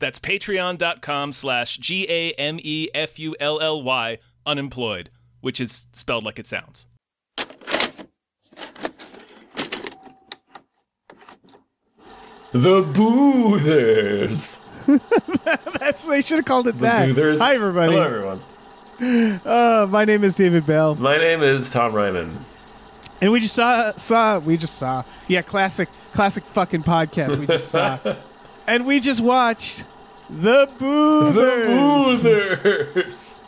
[0.00, 5.86] That's patreon.com slash G A M E F U L L Y unemployed, which is
[5.92, 6.86] spelled like it sounds.
[12.52, 14.64] The Boothers.
[15.78, 17.08] That's they should have called it that.
[17.08, 17.38] Boothers.
[17.38, 17.92] Hi everybody.
[17.92, 19.40] Hello, everyone.
[19.46, 22.36] Uh, my name is David Bell, My name is Tom Reimann.
[23.22, 27.68] and we just saw saw we just saw yeah classic classic fucking podcast we just
[27.70, 27.98] saw,
[28.70, 29.84] and we just watched
[30.28, 32.22] the Boothers.
[32.22, 32.58] The
[33.02, 33.40] Boothers.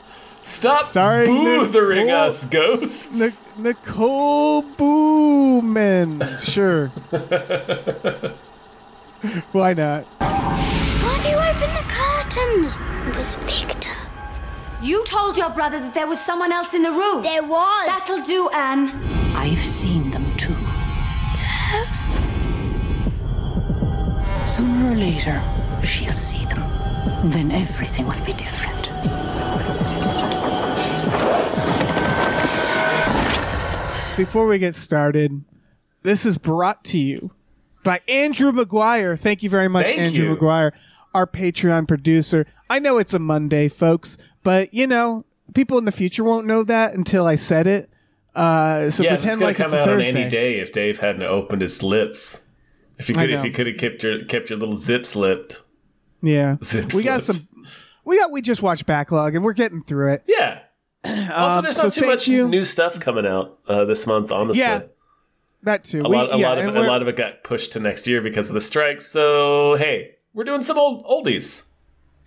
[0.42, 3.12] Stop Starring boothering Nicole- us, ghosts.
[3.16, 6.20] Nic- Nicole Booman.
[6.40, 6.88] Sure.
[9.52, 10.04] Why not?
[10.18, 12.76] Why have you opened the curtains?
[13.06, 13.88] It was Victor.
[14.82, 17.22] You told your brother that there was someone else in the room.
[17.22, 17.86] There was.
[17.86, 18.90] That'll do, Anne.
[19.36, 20.56] I've seen them too.
[24.52, 25.40] Sooner or later,
[25.82, 26.60] she'll see them.
[27.30, 28.82] Then everything will be different.
[34.14, 35.42] Before we get started,
[36.02, 37.30] this is brought to you
[37.82, 39.18] by Andrew McGuire.
[39.18, 40.36] Thank you very much, Thank Andrew you.
[40.36, 40.72] McGuire,
[41.14, 42.46] our Patreon producer.
[42.68, 46.62] I know it's a Monday, folks, but you know, people in the future won't know
[46.64, 47.88] that until I said it.
[48.34, 50.72] Uh, so yeah, it's pretend gonna like come it's a out on any day if
[50.72, 52.50] Dave hadn't opened his lips.
[52.98, 55.62] If you could, if you could have kept your kept your little zip slipped.
[56.22, 57.36] Yeah, Zip we got some.
[58.04, 58.30] We got.
[58.30, 60.24] We just watched backlog, and we're getting through it.
[60.26, 60.60] Yeah.
[61.32, 62.46] Also, Um, there's so not too much you.
[62.48, 64.30] new stuff coming out uh, this month.
[64.30, 64.82] Honestly, Yeah,
[65.64, 66.02] That too.
[66.04, 67.80] a We- lot, a yeah, lot of it, a lot of it got pushed to
[67.80, 69.06] next year because of the strikes.
[69.06, 71.74] So hey, we're doing some old oldies.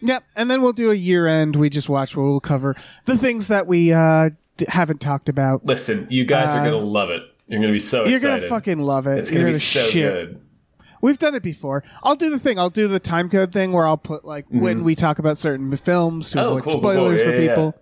[0.02, 1.56] Yep, and then we'll do a year end.
[1.56, 2.76] We just watch where we'll cover
[3.06, 5.66] the things that we uh, d- haven't talked about.
[5.66, 7.24] Listen, you guys are gonna love it.
[7.48, 8.38] You're gonna be so Uh, You're excited.
[8.42, 9.20] gonna fucking love it.
[9.20, 10.14] it's gonna You're be so shit.
[10.14, 10.42] good.
[11.02, 11.84] We've done it before.
[12.04, 12.58] I'll do the thing.
[12.60, 15.76] I'll do the time code thing where I'll put like when we talk about certain
[15.78, 16.46] films to Mm-hmm.
[16.48, 16.92] Oh, avoid cool, cool, cool.
[16.92, 17.48] spoilers Yeah, for yeah, yeah.
[17.50, 17.76] people.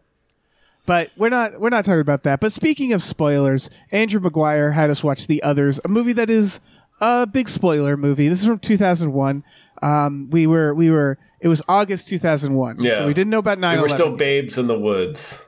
[0.85, 2.40] But we're not we're not talking about that.
[2.41, 6.59] But speaking of spoilers, Andrew McGuire had us watch The Others, a movie that is
[7.00, 8.28] a big spoiler movie.
[8.28, 9.44] This is from 2001.
[9.81, 12.79] Um, we were we were it was August 2001.
[12.81, 13.75] Yeah, So we didn't know about 9/11.
[13.78, 15.46] We were still babes in the woods.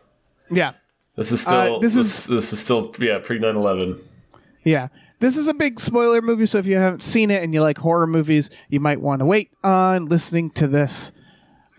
[0.50, 0.74] yeah.
[1.18, 3.98] This is still Uh, this this, is- this is still yeah pre 9/11.
[4.64, 4.88] Yeah.
[5.20, 7.78] This is a big spoiler movie, so if you haven't seen it and you like
[7.78, 11.12] horror movies, you might want to wait on listening to this.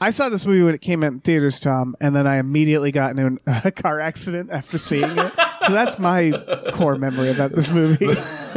[0.01, 2.93] I saw this movie when it came out in theaters, Tom, and then I immediately
[2.93, 5.33] got into a car accident after seeing it.
[5.67, 6.33] so that's my
[6.73, 8.07] core memory about this movie.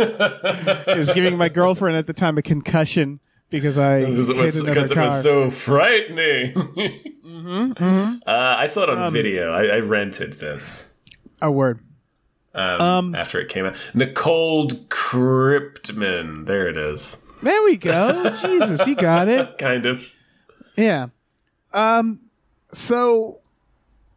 [0.99, 3.19] is giving my girlfriend at the time a concussion
[3.49, 6.53] because I Because it hit was, because it was so frightening.
[7.29, 9.51] Mm-hmm, Uh, I saw it on Um, video.
[9.53, 10.97] I, I rented this
[11.41, 11.79] a word.
[12.55, 13.75] Um, after it came out.
[13.93, 16.45] Nicole Cryptman.
[16.45, 17.25] There it is.
[17.41, 18.35] There we go.
[18.41, 19.57] Jesus, you got it.
[19.57, 20.11] Kind of.
[20.75, 21.07] Yeah.
[21.73, 22.19] Um
[22.71, 23.39] so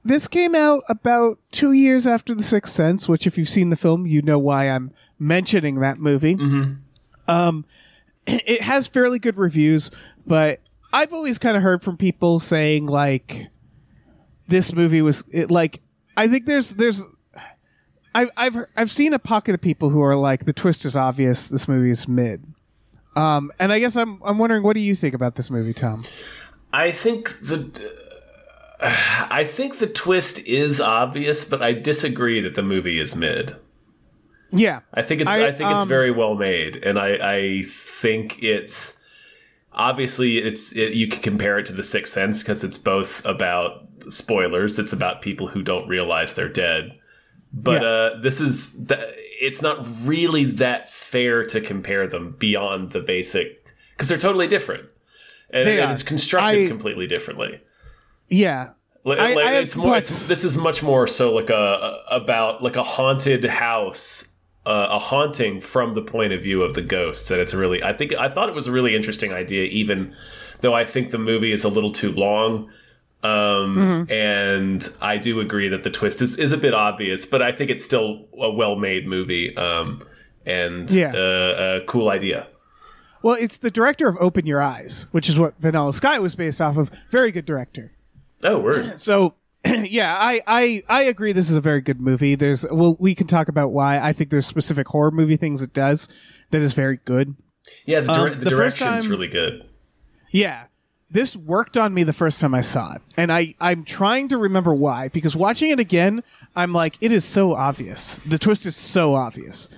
[0.04, 3.76] this came out about 2 years after The Sixth Sense, which if you've seen the
[3.76, 6.34] film, you know why I'm mentioning that movie.
[7.28, 7.65] Um
[8.26, 9.91] it has fairly good reviews,
[10.26, 10.60] but
[10.92, 13.48] I've always kind of heard from people saying like
[14.48, 15.81] this movie was it like
[16.16, 17.03] I think there's there's
[18.15, 21.49] I've I've I've seen a pocket of people who are like the twist is obvious.
[21.49, 22.45] This movie is mid,
[23.17, 26.03] um, and I guess I'm I'm wondering what do you think about this movie, Tom?
[26.72, 28.03] I think the.
[28.84, 33.55] I think the twist is obvious, but I disagree that the movie is mid.
[34.51, 37.62] Yeah, I think it's I, I, think it's um, very well made, and I I
[37.62, 39.03] think it's
[39.72, 43.86] obviously it's it, you can compare it to the Sixth Sense because it's both about
[44.09, 44.78] spoilers.
[44.78, 46.98] It's about people who don't realize they're dead,
[47.53, 47.89] but Yeah.
[47.89, 49.01] uh, this is th-
[49.41, 54.84] it's not really that fair to compare them beyond the basic because they're totally different,
[55.51, 57.60] and, and it's constructed I- completely differently.
[58.28, 58.71] yeah.
[59.04, 59.97] Like, I- like, I- it's more.
[59.97, 64.33] It's, this is much more so like a, a about like a haunted house,
[64.65, 67.83] uh, a haunting from the point of view of the ghosts, and it's a really.
[67.83, 70.15] I think I thought it was a really interesting idea, even
[70.60, 72.71] though I think the movie is a little too long.
[73.24, 74.13] Um, Mm-hmm.
[74.13, 77.71] and I do agree that the twist is, is a bit obvious, but I think
[77.71, 79.57] it's still a well made movie.
[79.57, 80.03] Um,
[80.45, 81.13] and Yeah.
[81.15, 82.48] uh, a cool idea.
[83.22, 86.60] Well, it's the director of Open Your Eyes, which is what Vanilla Sky was based
[86.60, 86.91] off of.
[87.10, 87.92] Very good director.
[88.45, 88.95] Oh, word.
[89.01, 89.34] So,
[89.65, 91.30] yeah, I, I I agree.
[91.33, 92.34] This is a very good movie.
[92.34, 94.01] There's well, we can talk about why.
[94.01, 96.09] I think there's specific horror movie things it does
[96.51, 97.36] that is very good.
[97.86, 99.65] Yeah, the, dire- Um, the, the direction's time- really good.
[100.33, 100.65] Yeah.
[101.12, 103.03] This worked on me the first time I saw it.
[103.18, 106.22] And I, I'm trying to remember why, because watching it again,
[106.56, 108.16] I'm like, it is so obvious.
[108.24, 109.68] The twist is so obvious.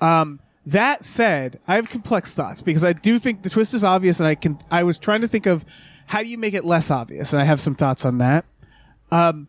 [0.00, 4.18] Um, that said, I have complex thoughts because I do think the twist is obvious,
[4.18, 4.58] and I can.
[4.70, 5.64] I was trying to think of
[6.06, 8.44] how do you make it less obvious, and I have some thoughts on that.
[9.12, 9.46] Um,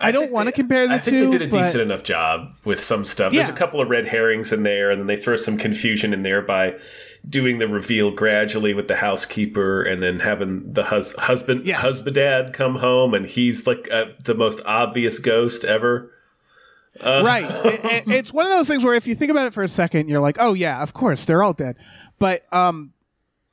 [0.00, 1.26] I, don't want to compare the I think two.
[1.26, 3.32] they did a but- decent enough job with some stuff.
[3.32, 6.22] There's a couple of red herrings in there, and then they throw some confusion in
[6.22, 6.78] there by
[7.28, 11.80] doing the reveal gradually with the housekeeper, and then having the hus- husband Yes.
[11.80, 16.10] husband dad come home, and he's like uh, the most obvious ghost ever.
[17.04, 17.44] right.
[17.64, 19.68] It- it- it's one of those things where if you think about it for a
[19.68, 21.76] second, you're like, oh yeah, of course they're all dead.
[22.18, 22.91] But um,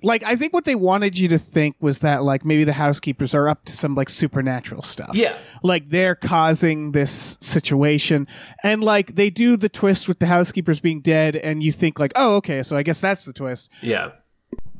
[0.02, 3.34] like I think what they wanted you to think was that like maybe the housekeepers
[3.36, 5.12] are up to some like supernatural stuff.
[5.14, 5.38] Yeah.
[5.64, 8.28] Like they're causing this situation,
[8.64, 12.14] and like they do the twist with the housekeepers being dead, and you think like,
[12.16, 14.12] oh okay, so I guess that's the twist Yeah,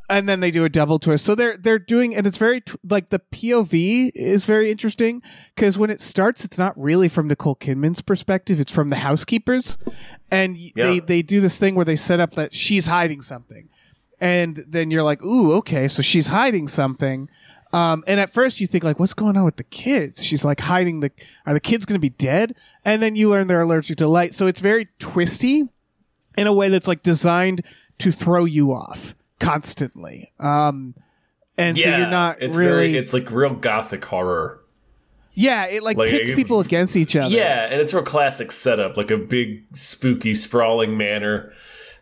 [0.10, 1.26] and then they do a double twist.
[1.26, 5.22] So they're they're doing, and it's very like the POV is very interesting
[5.56, 9.78] because when it starts, it's not really from Nicole Kidman's perspective; it's from the housekeepers,
[10.32, 10.72] and Yeah.
[10.76, 13.70] they they do this thing where they set up that she's hiding something,
[14.22, 17.30] and then you're like, ooh, okay, so she's hiding something.
[17.72, 20.24] Um, and at first you think like, what's going on with the kids?
[20.24, 21.12] She's like hiding the.
[21.46, 22.56] Are the kids going to be dead?
[22.84, 24.34] And then you learn they're allergic to light.
[24.34, 25.68] So it's very twisty
[26.38, 27.64] in a way that's like designed
[28.00, 30.32] to throw you off constantly.
[30.40, 30.96] Um,
[31.58, 31.84] and yeah.
[31.84, 32.72] so you're not it's really.
[32.72, 32.98] very.
[32.98, 34.62] It's like real gothic horror.
[35.34, 37.36] yeah, it like, like, pits it- people against each other.
[37.36, 41.54] Yeah, and it's a real classic setup, like a big, spooky, sprawling manor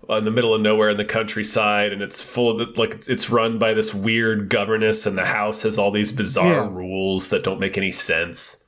[0.10, 3.58] in the middle of nowhere in the countryside, and it's full of like it's run
[3.58, 6.70] by this weird governess, and the house has all these bizarre Yeah.
[6.72, 8.64] rules that don't make any sense.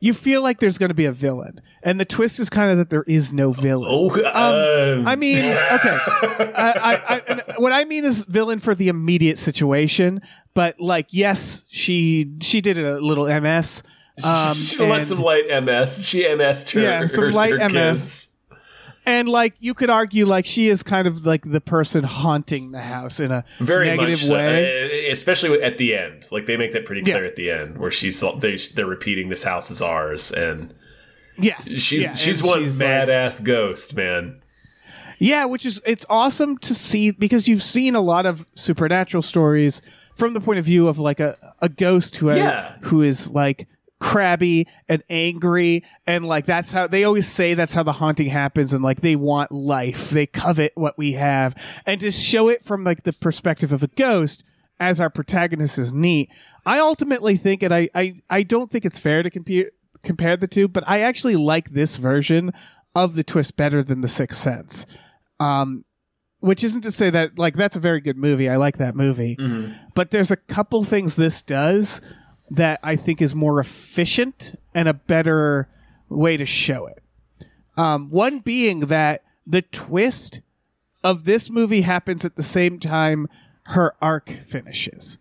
[0.00, 2.76] You feel like there's going to be a villain, and the twist is kind of
[2.78, 3.88] that there is no villain.
[3.90, 5.50] Oh, um, I mean, okay.
[6.54, 10.20] I, I, I, what I mean is villain for the immediate situation,
[10.54, 13.82] but like, yes, she she did a little MS.
[14.20, 16.04] Um, she let and- some light MS.
[16.04, 17.72] She MS'd her, Yeah, some her- light her MS.
[17.72, 18.27] kids.
[19.08, 22.80] And like you could argue like she is kind of like the person haunting the
[22.80, 24.34] house in a Very negative much, so.
[24.34, 25.08] way.
[25.08, 26.26] Uh, especially at the end.
[26.30, 27.28] Like they make that pretty clear Yeah.
[27.28, 30.74] at the end, where she's they, they're repeating this house is ours, and
[31.38, 34.40] yes, she's yeah, she's one she's, like- badass ghost, man.
[35.20, 39.82] Yeah, which is it's awesome to see because you've seen a lot of supernatural stories
[40.14, 42.74] from the point of view of like a, a ghost who Yeah.
[42.82, 43.66] who is like
[44.00, 48.72] crabby and angry and like that's how they always say that's how the haunting happens
[48.72, 50.10] and like they want life.
[50.10, 51.54] They covet what we have.
[51.86, 54.44] And to show it from like the perspective of a ghost
[54.80, 56.30] as our protagonist is neat
[56.64, 59.72] i ultimately think and i i, I don't think it's fair to compare
[60.04, 62.52] compare the two but i actually like this version
[62.94, 64.86] of the twist better than the sixth sense.
[65.40, 65.84] Um,
[66.40, 68.48] which isn't to say that like that's a very good movie.
[68.48, 69.36] I like that movie,
[69.94, 72.00] but there's a couple things this does
[72.50, 75.68] that I think is more efficient and a better
[76.08, 77.02] way to show it.
[77.76, 80.40] Um, one being that the twist
[81.04, 83.28] of this movie happens at the same time
[83.66, 85.18] her arc finishes.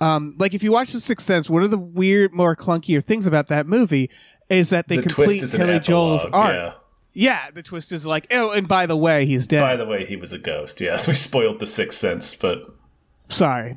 [0.00, 3.26] Um, like if you watch The Sixth Sense, one of the weird, more clunkier things
[3.26, 4.08] about that movie
[4.48, 6.54] is that they The complete twist is an Haley Joel's arc.
[6.54, 6.72] yeah.
[7.12, 9.60] Yeah, the twist is like, oh, and by the way, he's dead.
[9.60, 10.80] By the way, he was a ghost.
[10.80, 12.62] Yes, we spoiled the sixth sense, but
[13.28, 13.76] Sorry.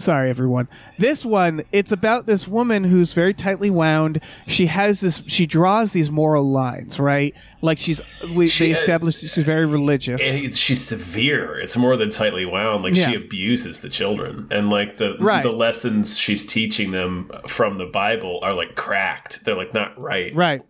[0.00, 0.66] Sorry, everyone.
[0.98, 4.20] This one, it's about this woman who's very tightly wound.
[4.46, 7.34] She has this, she draws these moral lines, right?
[7.60, 8.00] Like she's,
[8.34, 10.22] we, She- they uh, established she's very religious.
[10.56, 11.58] she's severe.
[11.60, 12.82] It's more than tightly wound.
[12.82, 13.10] Like Yeah.
[13.10, 15.42] she abuses the children, and like the Right.
[15.42, 19.44] the lessons she's teaching them from the Bible are like cracked.
[19.44, 20.34] They're like not right.
[20.34, 20.62] Right.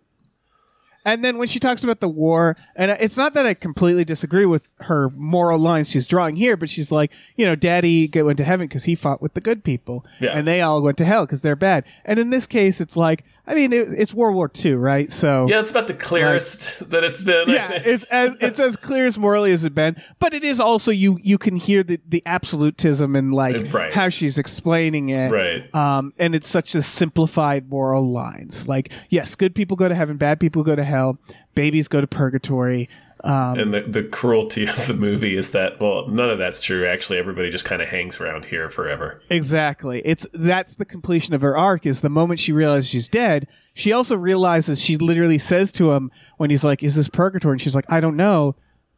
[1.03, 4.45] And then when she talks about the war, and it's not that I completely disagree
[4.45, 8.43] with her moral lines she's drawing here, but she's like, you know, daddy went to
[8.43, 10.37] heaven because he fought with the good people, Yeah.
[10.37, 11.85] and they all went to hell because they're bad.
[12.05, 15.11] And in this case, it's like, I mean, it, it's World War II, right?
[15.11, 17.49] So Yeah, it's about the clearest that it's been.
[17.49, 17.85] I yeah, think.
[17.87, 21.17] it's as it's as clear as morally as it been, but it is also you
[21.23, 23.91] you can hear the the absolutism and like Right.
[23.93, 25.73] how she's explaining it, Right.
[25.75, 28.67] Um, and it's such a simplified moral lines.
[28.67, 31.17] Like, yes, good people go to heaven, bad people go to hell,
[31.55, 32.89] babies go to purgatory.
[33.23, 36.87] Um, and the, the cruelty of the movie is that well, none of that's true.
[36.87, 39.21] Actually, everybody just kind of hangs around here forever.
[39.29, 40.01] Exactly.
[40.03, 41.85] It's that's the completion of her arc.
[41.85, 43.47] Is the moment she realizes she's dead.
[43.73, 47.61] She also realizes she literally says to him when he's like, "Is this purgatory?" And
[47.61, 48.55] she's like, "I don't know.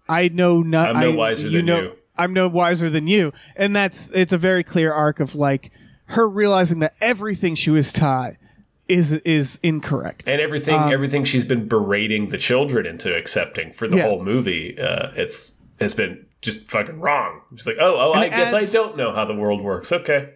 [0.07, 0.95] I know not.
[0.95, 3.33] I'm no I- wiser you than know, you." I'm no wiser than you.
[3.55, 5.71] And that's it's a very clear arc of like
[6.05, 8.33] her realizing that everything she was taught
[8.93, 10.27] is is incorrect.
[10.27, 14.03] and everything everything she's been berating the children into accepting for the Yeah.
[14.03, 18.53] whole movie uh, it's has been just fucking wrong she's like oh oh i guess
[18.53, 20.29] adds- i don't know how the world works okay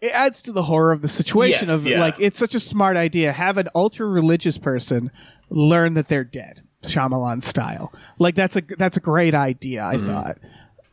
[0.00, 2.00] it adds to the horror of the situation Yes, of yeah.
[2.00, 3.30] like it's such a smart idea.
[3.30, 5.12] Have an ultra religious person
[5.48, 7.92] learn that they're dead, Shyamalan style.
[8.18, 9.82] Like that's a that's a great idea.
[9.82, 10.10] Mm-hmm.
[10.10, 10.38] I thought.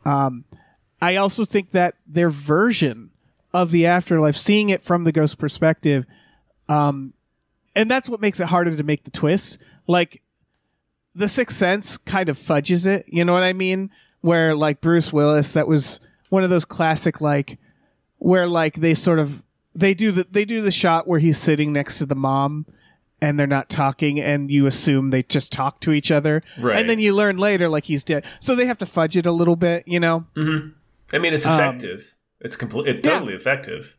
[0.04, 0.44] Um,
[1.02, 3.10] I also think that their version
[3.52, 6.06] of the afterlife, seeing it from the ghost perspective,
[6.70, 7.12] um,
[7.76, 9.58] and that's what makes it harder to make the twist.
[9.86, 10.22] Like
[11.14, 13.04] the Sixth Sense kind of fudges it.
[13.08, 13.90] You know what I mean?
[14.20, 17.58] Where like Bruce Willis, that was one of those classic like
[18.18, 19.42] where like they sort of
[19.74, 22.66] they do the they do the shot where he's sitting next to the mom
[23.22, 26.76] and they're not talking and you assume they just talk to each other Right.
[26.76, 29.32] and then you learn later like he's dead so they have to fudge it a
[29.32, 33.12] little bit you know i mean it's effective it's complete it's Um, yeah.
[33.18, 33.96] totally effective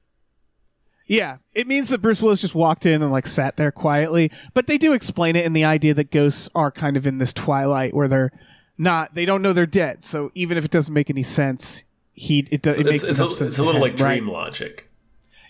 [1.11, 4.67] yeah it means that bruce willis just walked in and like sat there quietly but
[4.67, 7.93] they do explain it in the idea that ghosts are kind of in this twilight
[7.93, 8.31] where they're
[8.77, 12.47] not they don't know they're dead so even if it doesn't make any sense he
[12.51, 14.19] it does it makes it's, a, sense it's a little him, like right?
[14.19, 14.87] dream logic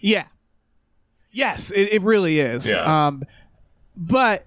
[0.01, 0.25] Yeah.
[1.31, 2.67] Yes, it, it really is.
[2.67, 3.07] Yeah.
[3.07, 3.23] Um,
[3.95, 4.45] but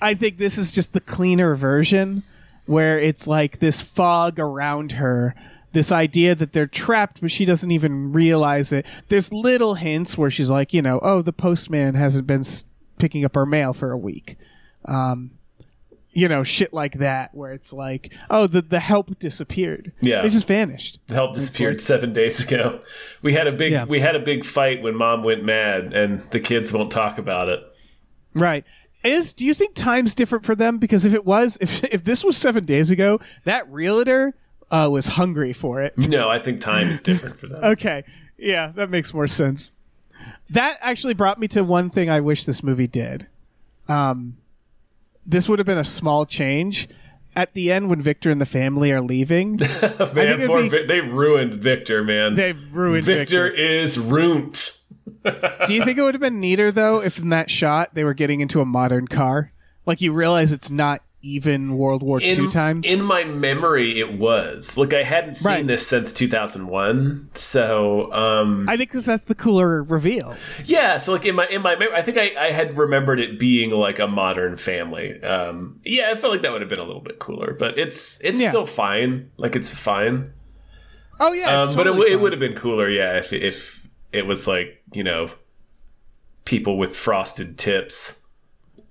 [0.00, 2.22] I think this is just the cleaner version
[2.66, 5.34] where it's like this fog around her,
[5.72, 8.86] this idea that they're trapped, but she doesn't even realize it.
[9.08, 12.64] There's little hints where she's like, you know, oh, the postman hasn't been s-
[12.98, 14.36] picking up our mail for a week.
[14.86, 15.32] Um,
[16.12, 19.92] you know, shit like that, where it's like, oh, the, the help disappeared.
[20.00, 20.22] Yeah.
[20.22, 20.98] They just vanished.
[21.06, 22.80] the help disappeared seven days ago
[23.22, 23.84] we had a big Yeah.
[23.84, 27.48] we had a big fight when mom went mad and the kids won't talk about
[27.48, 27.60] it
[28.34, 28.64] Right.
[29.04, 30.78] Is do you think time's different for them?
[30.78, 34.34] Because if it was, if if this was seven days ago, that realtor
[34.70, 35.96] uh, was hungry for it.
[36.08, 38.04] no i think time is different for them Okay,
[38.36, 39.72] yeah, that makes more sense.
[40.50, 43.26] That actually brought me to one thing I wish this movie did.
[43.88, 44.36] Um,
[45.26, 46.88] this would have been a small change.
[47.36, 49.56] At the end, when Victor and the family are leaving,
[50.14, 52.34] man, poor be- Vic- they ruined Victor, man.
[52.34, 53.62] they've ruined Victor, Victor.
[53.62, 54.70] is ruined.
[55.66, 58.14] Do you think it would have been neater though if in that shot they were
[58.14, 59.52] getting into a modern car?
[59.86, 62.86] Like you realize it's not even World War II times.
[62.86, 64.76] in my memory, it was.
[64.78, 65.66] Like, I hadn't seen Right.
[65.66, 67.30] this since 2001.
[67.34, 70.36] So, um, I think because that's the cooler reveal.
[70.64, 70.96] yeah.
[70.96, 73.70] So, like, in my, in my memory, I think I, I had remembered it being
[73.70, 75.20] like a modern family.
[75.22, 78.22] Um, yeah, I felt like that would have been a little bit cooler, but it's,
[78.24, 78.50] it's Yeah.
[78.50, 79.30] still fine.
[79.36, 80.32] Like, it's fine.
[81.20, 83.84] Oh yeah, it's Um, but it, totally it would have been cooler, yeah, if, if
[84.12, 85.30] it was like, you know,
[86.44, 88.24] people with frosted tips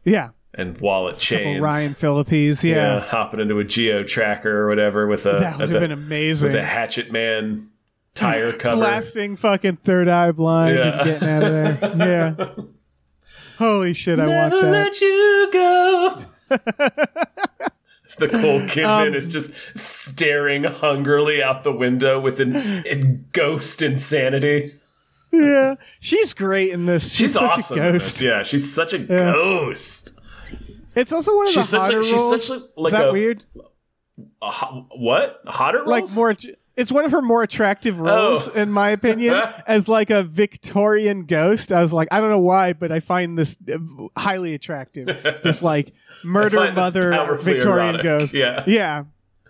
[0.03, 0.29] yeah.
[0.59, 1.61] And wallet chains.
[1.61, 5.69] Ryan Phillippes, yeah, yeah, hopping into a geo tracker or whatever with a that would
[5.69, 6.47] have been amazing.
[6.47, 7.69] with a hatchet man
[8.15, 8.75] tire cover.
[8.77, 10.83] Blasting fucking third eye blind Yeah.
[10.99, 12.35] and getting out of there.
[12.57, 12.63] Yeah.
[13.59, 14.71] Holy shit, I want Never that.
[14.71, 16.21] let you go.
[18.05, 24.73] it's Nicole Kidman Um, is just staring hungrily out the window with an, ghost insanity.
[25.31, 27.11] Yeah, she's great in this.
[27.13, 27.79] She's, She's such awesome.
[27.79, 28.05] a in ghost.
[28.15, 28.21] this.
[28.21, 30.16] Yeah, she's such a ghost.
[30.97, 32.45] It's also one of She's the such a- hotter she's roles.
[32.47, 33.45] such like Is that a- weird?
[34.41, 34.51] A
[34.97, 35.41] what?
[35.45, 35.87] Hotter roles?
[35.89, 36.35] Like more.
[36.75, 38.53] It's one of her more attractive roles, Oh.
[38.53, 39.33] in my opinion,
[39.67, 41.71] as like a Victorian ghost.
[41.71, 43.77] I was like, I don't know why, but I find this uh,
[44.15, 45.07] highly attractive.
[45.43, 48.03] this like murder mother Victorian erotic.
[48.03, 48.33] ghost.
[48.33, 48.63] Yeah.
[48.67, 49.03] yeah.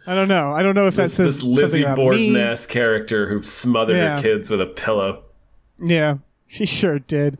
[0.05, 0.51] I don't know.
[0.53, 4.15] I don't know if that this, says this Lizzie Borden ass character who smothered Yeah.
[4.15, 5.23] her kids with a pillow.
[5.83, 7.39] Yeah, she sure did.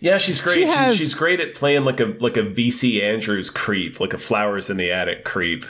[0.00, 0.54] Yeah, she's great.
[0.54, 4.14] She she's, has- she's great at playing like a like a VC Andrews creep, like
[4.14, 5.64] a flowers in the attic creep.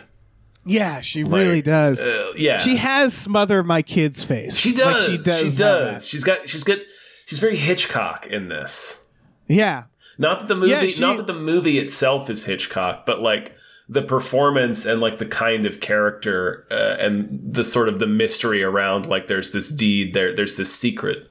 [0.67, 1.99] Yeah, she really does.
[1.99, 4.55] Uh, yeah, she has smother my kid's face.
[4.57, 5.07] she Like, does.
[5.07, 5.41] she does.
[5.41, 6.07] She does.
[6.09, 6.49] She's got.
[6.49, 6.79] She's got.
[7.27, 9.07] She's very Hitchcock in this.
[9.47, 9.85] Yeah.
[10.19, 10.73] Not that the movie.
[10.73, 13.55] Yeah, she- not that the movie itself is Hitchcock, but like
[13.89, 18.63] the performance and like the kind of character uh, and the sort of the mystery
[18.63, 21.27] around like there's this deed there there's this secret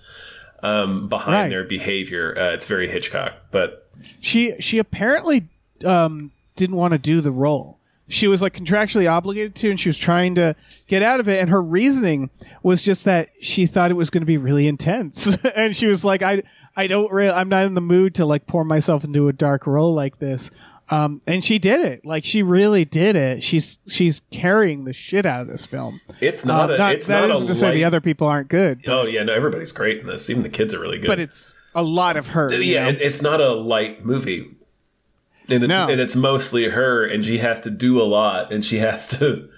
[0.64, 1.50] um, behind Right.
[1.50, 2.34] their behavior.
[2.38, 3.90] Uh, it's very Hitchcock, but
[4.22, 5.48] She she apparently
[5.86, 7.78] um, didn't want to do the role.
[8.10, 10.56] She was like contractually obligated to, and she was trying to
[10.88, 11.42] get out of it.
[11.42, 12.30] And her reasoning
[12.64, 16.06] was just that she thought it was going to be really intense, and she was
[16.06, 16.44] like, "I
[16.76, 19.68] I don't really, I'm not in the mood to like pour myself into a dark
[19.68, 20.50] role like this."
[20.89, 22.06] Um, and she did it.
[22.06, 23.44] Like she really did it.
[23.44, 26.00] She's she's carrying the shit out of this film.
[26.22, 26.77] it's not Uh, a.
[26.77, 29.34] not- it's that not isn't to say the other people aren't good, Oh yeah, no,
[29.34, 30.29] everybody's great in this.
[30.29, 31.08] Even the kids are really good.
[31.08, 32.51] but it's a lot of her.
[32.53, 34.56] you yeah, it, it's not a light movie,
[35.50, 35.89] and it's No.
[35.89, 39.50] and it's mostly her, and she has to do a lot, and she has to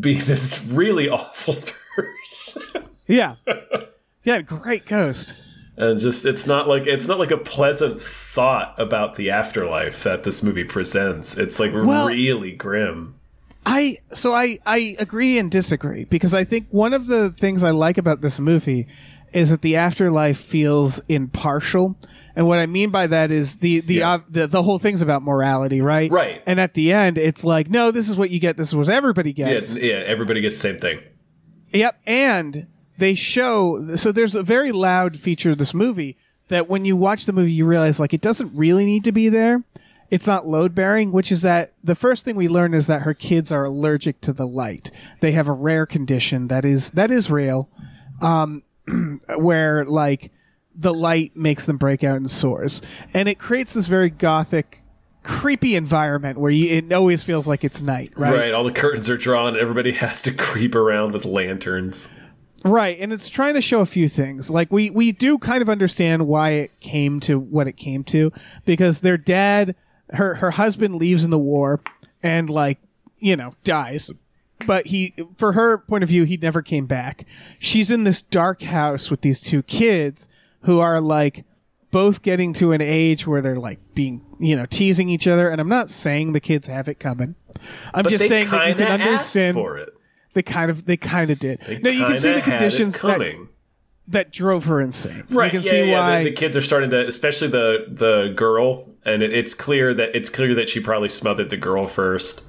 [0.00, 1.54] be this really awful
[1.94, 2.62] person.
[3.06, 3.36] Yeah.
[4.24, 5.34] Yeah, great ghost.
[5.76, 10.24] And just it's not like it's not like a pleasant thought about the afterlife that
[10.24, 11.38] this movie presents.
[11.38, 13.14] It's like Well- really grim.
[13.64, 17.70] I so I I agree and disagree because I think one of the things I
[17.70, 18.88] like about this movie
[19.32, 21.96] is that the afterlife feels impartial,
[22.36, 24.10] and what I mean by that is the the Yeah.
[24.14, 26.10] uh, the, the whole thing's about morality, right?
[26.10, 26.42] Right.
[26.46, 28.56] And at the end, it's like, no, this is what you get.
[28.56, 29.70] This is what everybody Yeah, gets.
[29.76, 30.98] it's- yeah, everybody gets the same thing.
[31.72, 32.66] Yep, and
[32.98, 36.16] they show so there's a very loud feature of this movie
[36.48, 39.28] that when you watch the movie you realize like it doesn't really need to be
[39.28, 39.62] there.
[40.10, 43.14] It's not load bearing, which is that the first thing we learn is that her
[43.14, 44.90] kids are allergic to the light.
[45.20, 47.70] They have a rare condition that is that is real,
[48.20, 48.62] um,
[49.38, 50.30] where like
[50.74, 52.82] the light makes them break out in sores,
[53.14, 54.82] and it creates this very gothic,
[55.22, 58.34] creepy environment where you, it always feels like it's night, Right.
[58.34, 58.52] right?
[58.52, 59.56] All the curtains are drawn.
[59.58, 62.10] Everybody has to creep around with lanterns.
[62.64, 64.50] Right, and it's trying to show a few things.
[64.50, 68.32] Like we we do kind of understand why it came to what it came to
[68.64, 69.74] because their dad,
[70.10, 71.80] her her husband leaves in the war
[72.22, 72.78] and like,
[73.18, 74.10] you know, dies.
[74.64, 77.26] But he for her point of view, he never came back.
[77.58, 80.28] She's in this dark house with these two kids
[80.60, 81.44] who are like
[81.90, 85.60] both getting to an age where they're like being, you know, teasing each other and
[85.60, 87.34] I'm not saying the kids have it coming.
[87.92, 89.92] I'm But just saying that you can understand for it.
[90.34, 91.60] They kind of they kind of did.
[91.66, 93.48] They no, you can see the conditions that, coming.
[94.08, 95.24] that drove her insane.
[95.30, 96.18] right You can yeah, see yeah, why.
[96.24, 100.14] The, the kids are starting to especially the the girl and it, it's clear that
[100.14, 102.44] it's clear that she probably smothered the girl first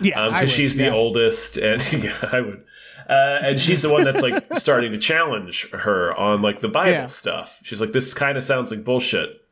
[0.00, 0.90] yeah, because would, she's the yeah.
[0.92, 2.62] oldest and yeah i would
[3.08, 6.90] uh, and she's the one that's like starting to challenge her on like the bible
[6.90, 7.06] Yeah.
[7.06, 9.42] stuff she's like this kind of sounds like bullshit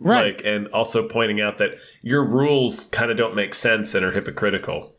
[0.00, 0.36] right.
[0.36, 4.12] like and also pointing out that your rules kind of don't make sense and are
[4.12, 4.92] hypocritical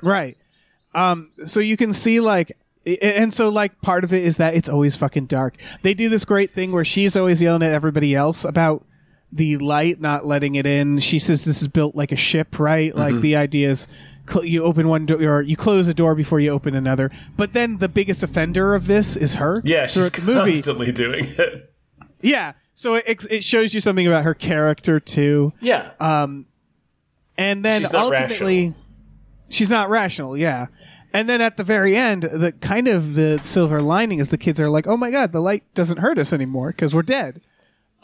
[0.00, 0.37] Right.
[0.94, 2.56] Um, so you can see like
[3.02, 5.56] and so like part of it is that it's always fucking dark.
[5.82, 8.84] They do this great thing where she's always yelling at everybody else about
[9.30, 10.98] the light not letting it in.
[10.98, 12.90] She says this is built like a ship, right?
[12.90, 12.98] Mm-hmm.
[12.98, 13.86] Like the idea is
[14.26, 17.10] cl- you open one door or you close a door before you open another.
[17.36, 19.60] But then the biggest offender of this is her.
[19.64, 20.52] yeah she's the movie.
[20.52, 21.74] constantly doing it
[22.22, 22.52] Yeah.
[22.74, 25.52] So it, it shows you something about her character too.
[25.60, 26.46] yeah um
[27.36, 28.74] and then ultimately
[29.48, 30.66] she's not rational yeah.
[31.12, 34.60] And then at the very end the kind of the silver lining is the kids
[34.60, 37.40] are like oh my god the light doesn't hurt us anymore because we're dead.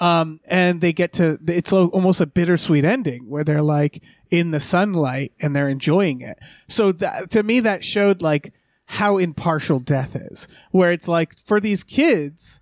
[0.00, 4.58] Um, and they get to it's almost a bittersweet ending where they're like in the
[4.58, 6.38] sunlight and they're enjoying it.
[6.66, 8.52] So that, to me that showed like
[8.86, 12.60] how impartial death is where it's like for these kids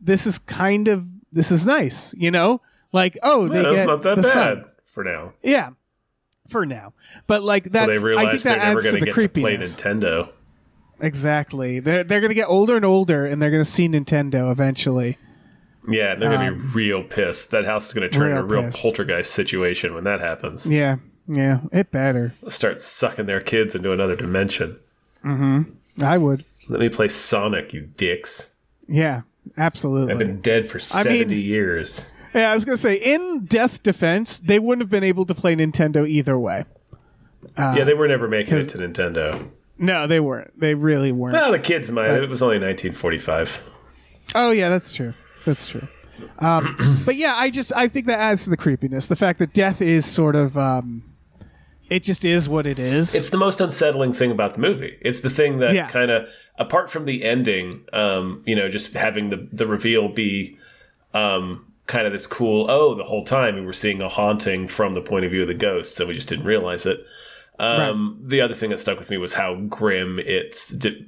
[0.00, 2.60] this is kind of this is nice you know?
[2.92, 4.64] Like oh they that's get not that the bad sun.
[4.84, 5.32] for now.
[5.42, 5.70] Yeah,
[6.48, 6.92] for now.
[7.26, 9.06] But like so that's they I think realize that they're never adds to going the
[9.12, 9.76] to get to play creepiness.
[9.76, 10.28] nintendo
[11.00, 11.80] exactly.
[11.80, 15.18] They're they're gonna get older and older, and they're gonna see Nintendo eventually.
[15.88, 18.42] yeah they're going to be real pissed that house is going to turn into a
[18.42, 18.82] Um, real real pissed.
[18.82, 20.96] poltergeist situation when that happens Yeah,
[21.28, 21.60] yeah.
[21.72, 22.32] It better.
[22.48, 24.78] start sucking their kids into another dimension
[25.24, 26.02] Mm-hmm.
[26.04, 26.44] I would.
[26.68, 28.54] let me play sonic you dicks
[28.88, 29.20] Yeah,
[29.56, 30.12] absolutely.
[30.12, 32.10] I've been dead for I mean- 70 years.
[32.36, 35.56] Yeah, I was gonna say in Death Defense, they wouldn't have been able to play
[35.56, 36.64] Nintendo either way.
[37.58, 39.50] yeah, they were never making it to Nintendo.
[39.78, 40.58] No, they weren't.
[40.58, 41.34] They really weren't.
[41.34, 42.10] Well, the kids might.
[42.10, 43.62] It was only 1945.
[44.34, 45.14] Oh yeah, that's true.
[45.44, 45.86] That's true.
[46.38, 49.06] Um, but yeah, I just I think that adds to the creepiness.
[49.06, 51.02] The fact that death is sort of um,
[51.90, 53.14] it just is what it is.
[53.14, 54.96] It's the most unsettling thing about the movie.
[55.02, 55.88] It's the thing that Yeah.
[55.88, 60.58] kind of, apart from the ending, um, you know, just having the the reveal be
[61.14, 62.66] um, kind of this cool.
[62.70, 65.48] Oh, the whole time we were seeing a haunting from the point of view of
[65.48, 67.04] the ghost, so we just didn't realize it.
[67.58, 71.06] Um, The other thing that stuck with me was how grim its di-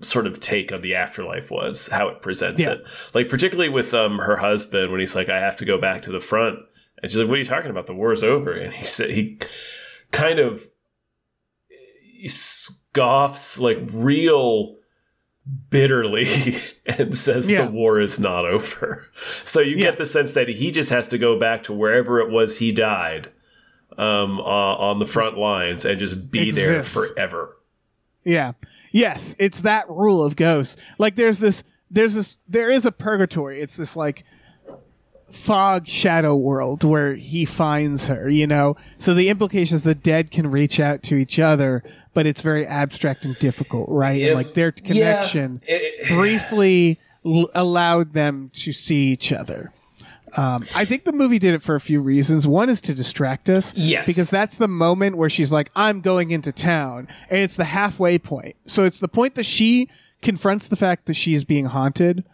[0.00, 2.72] sort of take on the afterlife was, how it presents Yeah.
[2.72, 2.84] it.
[3.14, 6.12] Like particularly with um, her husband when he's like, "I have to go back to
[6.12, 6.58] the front,"
[7.02, 7.86] and she's like, "What are you talking about?
[7.86, 9.38] The war's over." And he said he
[10.12, 10.68] kind of
[12.18, 14.75] he scoffs like real
[15.70, 17.66] bitterly and says Yeah.
[17.66, 19.06] the war is not over.
[19.44, 19.90] So you Yeah.
[19.90, 22.72] get the sense that he just has to go back to wherever it was he
[22.72, 23.30] died
[23.98, 27.56] um, uh, on the front lines and just be there forever.
[28.24, 28.52] Yeah.
[28.92, 30.80] Yes, it's that rule of ghosts.
[30.98, 33.60] Like there's this there's this there is a purgatory.
[33.60, 34.24] It's this like
[35.30, 38.76] fog shadow world where he finds her, you know.
[38.98, 41.82] So the implication is the dead can reach out to each other,
[42.14, 44.20] but it's very abstract and difficult, right?
[44.20, 44.26] Yeah.
[44.28, 49.72] And like their connection It- briefly l- allowed them to see each other.
[50.36, 52.46] Um, I think the movie did it for a few reasons.
[52.46, 53.72] One is to distract us.
[53.74, 54.06] Yes.
[54.06, 57.08] Because that's the moment where she's like, I'm going into town.
[57.30, 58.54] And it's the halfway point.
[58.66, 59.88] So it's the point that she
[60.22, 62.24] confronts the fact that she's being haunted.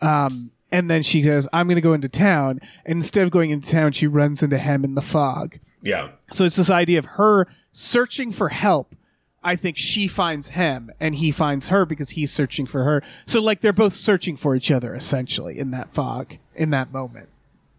[0.00, 2.60] Um, and then she goes, I'm going to go into town.
[2.86, 5.58] And instead of going into town, she runs into him in the fog.
[5.82, 6.08] Yeah.
[6.32, 8.94] So it's this idea of her searching for help.
[9.42, 13.02] I think she finds him and he finds her because he's searching for her.
[13.24, 17.30] So like they're both searching for each other essentially in that fog, in that moment.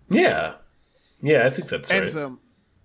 [0.09, 0.55] Yeah.
[1.21, 2.11] Yeah, I think that's And right.
[2.11, 2.39] so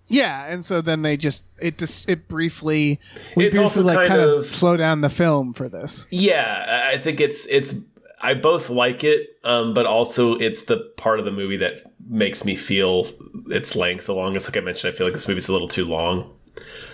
[0.08, 3.00] yeah, and so then they just it just it briefly
[3.34, 6.06] we It's briefly also like kind of of- slow down the film for this.
[6.10, 7.74] Yeah, I think it's it's
[8.22, 12.44] I both like it, um, but also it's the part of the movie that makes
[12.44, 13.06] me feel
[13.48, 14.48] its length the longest.
[14.48, 16.32] Like I mentioned, I feel like this movie's a little too long.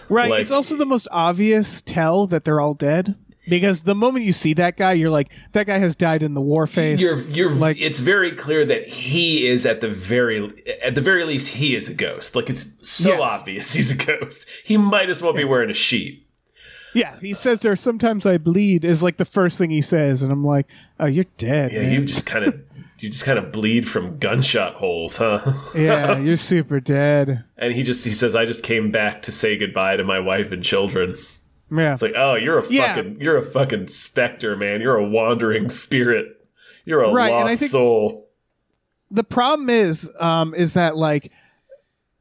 [0.09, 0.31] Right.
[0.31, 3.15] Like- it's also the most obvious tell that they're all dead.
[3.49, 6.41] Because the moment you see that guy, you're like, that guy has died in the
[6.41, 7.03] war phase.
[7.03, 11.25] You're you're like it's very clear that he is at the very at the very
[11.25, 12.37] least he is a ghost.
[12.37, 13.21] Like it's so Yes.
[13.21, 14.47] obvious he's a ghost.
[14.65, 16.25] He might as well be wearing a sheet.
[16.95, 20.31] Yeah, he says there sometimes I bleed is like the first thing he says, and
[20.31, 20.67] I'm like,
[21.01, 21.73] oh, you're dead.
[21.73, 21.93] Yeah, man.
[21.93, 22.61] you just kind of
[23.01, 25.41] you just kind of bleed from gunshot holes, huh?
[25.75, 27.45] yeah, you're super dead.
[27.57, 30.53] And he just he says, "I just came back to say goodbye to my wife
[30.53, 31.17] and children."
[31.75, 32.95] Yeah, It's like, oh, you're a Yeah.
[32.95, 34.81] fucking you're a fucking specter, man.
[34.83, 36.27] You're a wandering spirit.
[36.85, 38.29] You're a Right, and I lost think- soul.
[39.11, 41.33] the problem is, um, is that like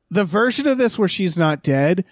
[0.10, 2.06] the version of this where she's not dead.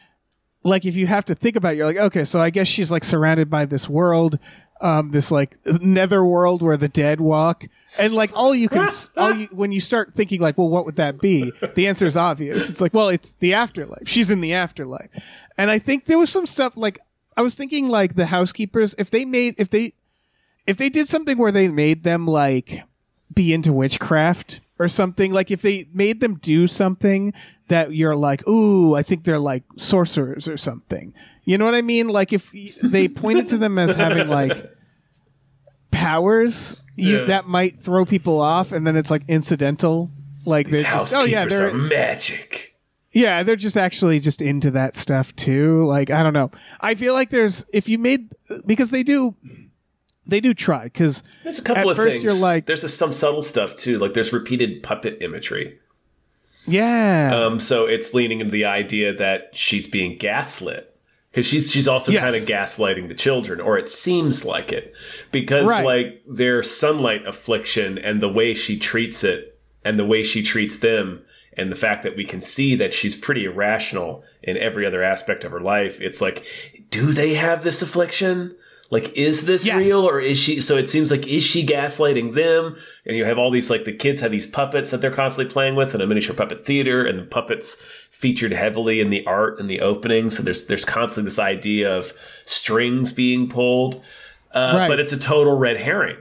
[0.63, 2.91] Like if you have to think about, it, you're like, okay, so I guess she's
[2.91, 4.39] like surrounded by this world,
[4.81, 7.65] um, this like nether world where the dead walk,
[7.97, 10.95] and like all you can, all you when you start thinking like, well, what would
[10.97, 11.51] that be?
[11.75, 12.69] The answer is obvious.
[12.69, 14.07] It's like, well, it's the afterlife.
[14.07, 15.09] She's in the afterlife,
[15.57, 16.99] and I think there was some stuff like
[17.35, 19.93] I was thinking like the housekeepers if they made if they
[20.67, 22.83] if they did something where they made them like
[23.33, 27.33] be into witchcraft or something like if they made them do something
[27.67, 31.13] that you're like ooh i think they're like sorcerers or something
[31.43, 34.71] you know what i mean like if they pointed to them as having like
[35.91, 37.25] powers you, Yeah.
[37.25, 40.09] that might throw people off and then it's like incidental
[40.45, 42.75] like These they're just oh yeah they're magic.
[43.11, 45.83] yeah, they're just actually just into that stuff too.
[45.85, 46.49] Like I don't know.
[46.79, 48.29] I feel like there's if you made
[48.65, 49.35] because they do
[50.29, 52.23] they do try because There's a couple At of first things.
[52.23, 53.97] you're like- there's a, some subtle stuff too.
[53.99, 55.79] Like there's repeated puppet imagery.
[56.67, 60.85] yeah Um, so it's leaning into the idea that she's being gaslit
[61.31, 62.21] because she's she's also Yes.
[62.21, 64.93] kind of gaslighting the children, or it seems like it,
[65.31, 65.85] because Right.
[65.85, 70.77] like their sunlight affliction and the way she treats it, and the way she treats
[70.79, 71.21] them,
[71.55, 75.43] and the fact that we can see that she's pretty irrational in every other aspect
[75.43, 76.01] of her life.
[76.01, 76.43] It's like,
[76.89, 78.55] do they have this affliction?
[78.91, 79.77] Like, is this Yes.
[79.77, 80.59] real or is she?
[80.61, 82.75] So it seems like, is she gaslighting them?
[83.05, 85.75] And you have all these, like, the kids have these puppets that they're constantly playing
[85.75, 87.75] with in a miniature puppet theater, and the puppets
[88.09, 90.31] featured heavily in the art and the opening.
[90.31, 92.13] So there's, there's constantly this idea of
[92.45, 94.01] strings being pulled.
[94.51, 94.87] Uh, Right.
[94.87, 96.17] But it's a total red herring.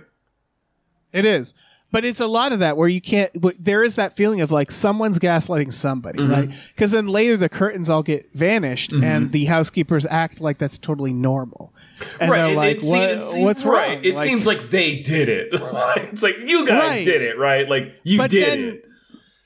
[1.14, 1.54] It is.
[1.90, 4.70] But it's a lot of that where you can't, there is that feeling of like
[4.70, 6.31] someone's gaslighting somebody, Mm-hmm.
[6.33, 6.51] right?
[6.74, 11.14] Because then later the curtains all get vanished and the housekeepers act like that's totally
[11.14, 11.72] normal.
[12.20, 13.94] And they're it- like, it what, it se- what's right.
[13.96, 14.05] wrong?
[14.05, 15.48] It Like- seems like they did it.
[15.53, 17.05] it's like you guys Right.
[17.07, 17.66] did it, right?
[17.66, 18.85] Like you But did then- it.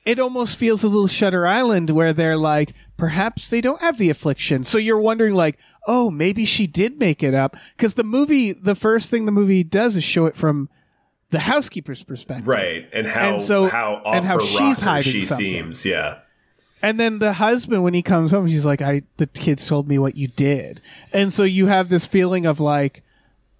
[0.05, 4.11] it almost feels a little Shutter Island where they're like, perhaps they don't have the
[4.11, 4.64] affliction.
[4.64, 7.57] So you're wondering, like, oh, maybe she did make it up.
[7.76, 10.68] Because the movie, the first thing the movie does is show it from
[11.33, 12.47] the housekeeper's perspective.
[12.47, 15.53] Right, and how And so- how and how she's hiding she something.
[15.53, 16.21] seems, yeah.
[16.81, 19.99] And then the husband, when he comes home, he's like, I, the kids told me
[19.99, 20.81] what you did.
[21.12, 23.03] And so you have this feeling of like,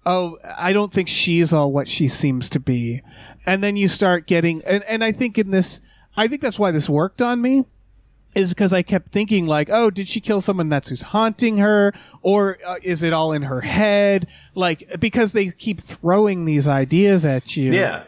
[0.05, 3.01] oh, I don't think she's all what she seems to be.
[3.45, 5.79] And then you start getting, and, and I think in this,
[6.17, 7.63] I think that's why this worked on me
[8.35, 11.93] is because I kept thinking like, oh, did she kill someone that's who's haunting her,
[12.21, 14.27] or uh, is it all in her head?
[14.55, 18.03] Like because they keep throwing these ideas at you, Yeah.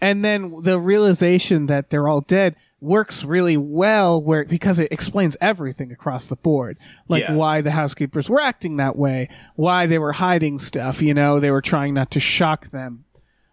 [0.00, 5.36] and then the realization that they're all dead works really well where because it explains
[5.40, 6.78] everything across the board.
[7.08, 7.32] Like Yeah.
[7.34, 9.28] why the housekeepers were acting that way.
[9.56, 11.40] Why they were hiding stuff you know?
[11.40, 13.04] They were trying not to shock them.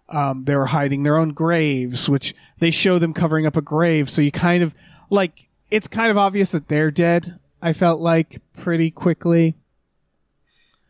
[0.09, 4.11] Um, they were hiding their own graves which they show them covering up a grave.
[4.11, 4.75] So you kind of
[5.09, 9.55] like it's kind of obvious that they're dead i felt like pretty quickly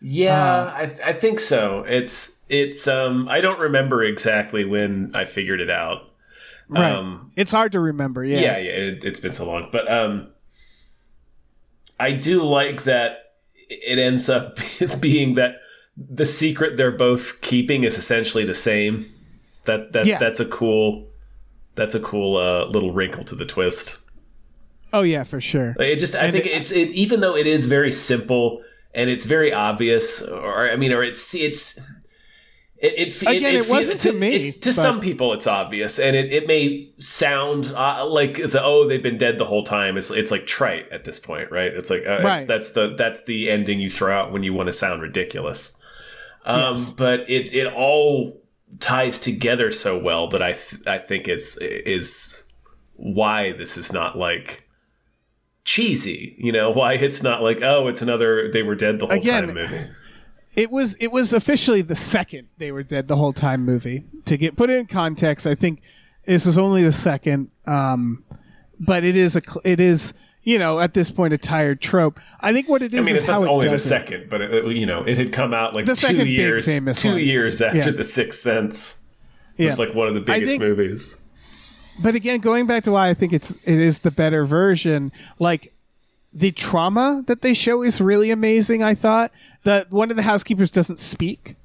[0.02, 1.84] Yeah, Uh, I, th- I think so.
[1.88, 6.12] It's it's um I don't remember exactly when I figured it out.
[6.68, 9.90] right Um, it's hard to remember yeah yeah, yeah, it, it's been so long, but
[9.92, 10.28] um,
[12.00, 13.32] I do like that
[13.70, 14.60] it ends up
[15.00, 15.56] being that
[15.98, 19.06] the secret they're both keeping is essentially the same.
[19.64, 20.20] That that Yeah.
[20.20, 21.08] that's a cool
[21.76, 24.00] that's a cool uh, little wrinkle to the twist.
[24.96, 27.92] Oh yeah for sure It just, I think it's it, even though it is very
[27.92, 31.78] simple and it's very obvious, or I mean, or it's it's
[32.78, 35.98] It, it, Again, it feel- wasn't to me, it- to but- some people, it's obvious,
[36.00, 39.98] and it, it may sound uh, like the oh they've been dead the whole time.
[39.98, 41.72] It's it's like trite at this point, right?
[41.74, 44.68] It's like uh, it's, that's the that's the ending you throw out when you want
[44.68, 45.78] to sound ridiculous.
[46.46, 46.94] Um, Yes.
[46.94, 48.42] But it it all
[48.80, 52.44] ties together so well that I th- I think is is
[52.98, 54.65] why this is not like
[55.66, 56.36] cheesy.
[56.38, 59.48] You know why it's not like oh it's another they were dead the whole Again,
[59.48, 59.88] time movie.
[60.56, 64.06] It was it was officially the second they were dead the whole time movie.
[64.26, 65.82] To get put it in context, I think
[66.26, 68.24] this was only the second, um,
[68.80, 72.20] but it is a it is you know at this point a tired trope.
[72.40, 73.80] I think what it is I mean, is it's not it only the it.
[73.80, 76.68] second, but it, you know, it had come out like The two years,
[77.02, 77.20] two one.
[77.20, 77.90] years after Yeah.
[77.92, 79.02] the Sixth Sense.
[79.58, 79.66] It Yeah.
[79.70, 81.18] was like one of the biggest think- movies.
[82.02, 85.74] But again, going back to why I think it's it is the better version, like
[86.34, 88.84] the trauma that they show is really amazing.
[88.84, 89.32] I thought
[89.64, 91.56] that one of the housekeepers doesn't speak,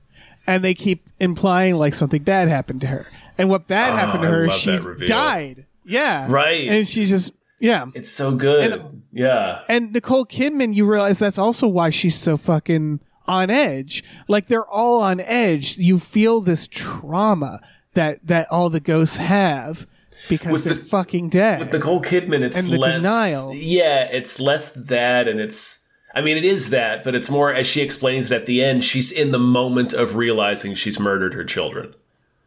[0.47, 3.07] and they keep implying like something bad happened to her,
[3.39, 5.67] and what bad ah, happened to Oh, her is she died.
[5.85, 6.69] Yeah, Right.
[6.69, 7.87] and she just yeah.
[7.95, 8.73] It's so good.
[8.73, 9.63] And- yeah.
[9.69, 14.05] And Nicole Kidman, you realize that's also why she's so fucking on edge.
[14.29, 15.77] Like they're all on edge.
[15.79, 17.61] You feel this trauma
[17.95, 19.87] that that all the ghosts have
[20.29, 21.61] because With they're the- fucking dead.
[21.61, 23.55] With Nicole Kidman, it's And the less denial.
[23.55, 25.89] Yeah, it's less that, and it's.
[26.15, 28.83] I mean, it is that, but it's more as she explains it at the end.
[28.83, 31.95] She's in the moment of realizing she's murdered her children.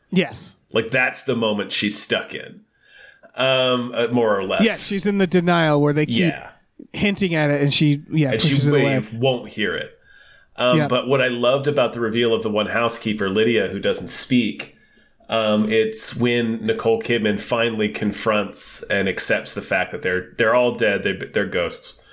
[0.09, 0.57] yes.
[0.73, 2.61] Like that's the moment she's stuck in,
[3.35, 4.65] um, uh, more or less.
[4.65, 6.49] Yeah, she's in the denial where they keep yeah.
[6.93, 9.01] hinting at it and she yeah, and she pushes it away.
[9.13, 9.97] won't hear it.
[10.55, 10.87] Um, Yeah.
[10.87, 14.72] But what I loved about the reveal of the one housekeeper, Lydia, who doesn't speak,
[15.29, 20.73] um, it's when Nicole Kidman finally confronts and accepts the fact that they're they're all
[20.75, 21.03] dead.
[21.03, 22.03] They, they're ghosts.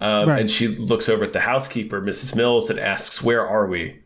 [0.00, 0.40] Um, Right.
[0.40, 2.34] And she looks over at the housekeeper, Mrs.
[2.34, 4.00] Mills, and asks, "Where are we?"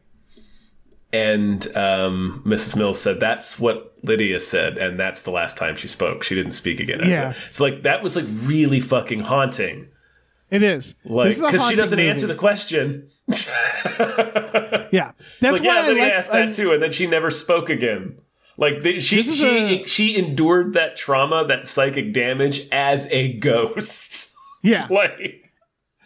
[1.13, 2.77] And um, Mrs.
[2.77, 6.23] Mills said, "That's what Lydia said, and that's the last time she spoke.
[6.23, 7.29] She didn't speak again." Yeah.
[7.33, 9.89] that." So like that was like really fucking haunting.
[10.51, 10.95] It is.
[11.05, 12.11] Like This is a because she doesn't movie.
[12.11, 13.09] answer the question.
[13.29, 15.13] Yeah.
[15.41, 17.71] That's like, why yeah, I like asked I- that too, and then she never spoke
[17.71, 18.19] again.
[18.59, 24.33] Like the, she she a- she endured that trauma, that psychic damage as a ghost.
[24.63, 24.89] Yeah.
[24.91, 25.21] like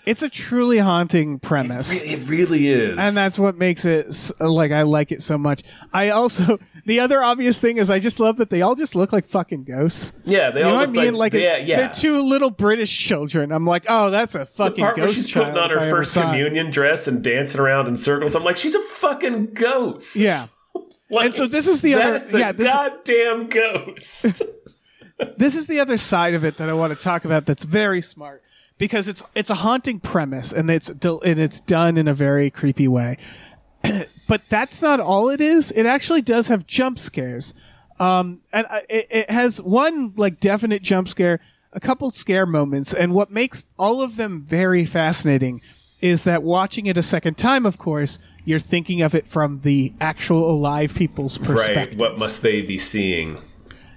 [0.04, 1.92] It's a truly haunting premise.
[1.92, 5.62] it, it really is, and that's what makes it like I like it so much.
[5.94, 9.12] I also the other obvious thing is I just love that they all just look
[9.14, 10.12] like fucking ghosts.
[10.26, 10.50] yeah.
[10.50, 11.14] They You all know what I look mean?
[11.14, 11.76] Like, yeah, yeah.
[11.76, 13.50] they're two little British children.
[13.52, 16.12] I'm like, oh, that's a the fucking where ghost she's putting on her I first
[16.14, 18.34] communion dress and dancing around in circles.
[18.34, 20.16] I'm like, she's a fucking ghost.
[20.16, 20.44] Yeah.
[21.10, 24.42] Like, And so this is the other- yeah, this- goddamn ghost.
[25.36, 27.44] This is the other side of it that I want to talk about.
[27.44, 28.42] That's very smart
[28.78, 32.48] because it's it's a haunting premise and it's del- and it's done in a very
[32.48, 33.18] creepy way.
[34.28, 35.72] but that's not all it is.
[35.72, 37.52] It actually does have jump scares,
[37.98, 41.38] um, and I, it, it has one like definite jump scare,
[41.74, 45.60] a couple scare moments, and what makes all of them very fascinating
[46.00, 49.92] is that watching it a second time, of course, you're thinking of it from the
[50.00, 51.76] actual alive people's perspective.
[51.76, 51.98] right.
[51.98, 53.38] What must they be seeing?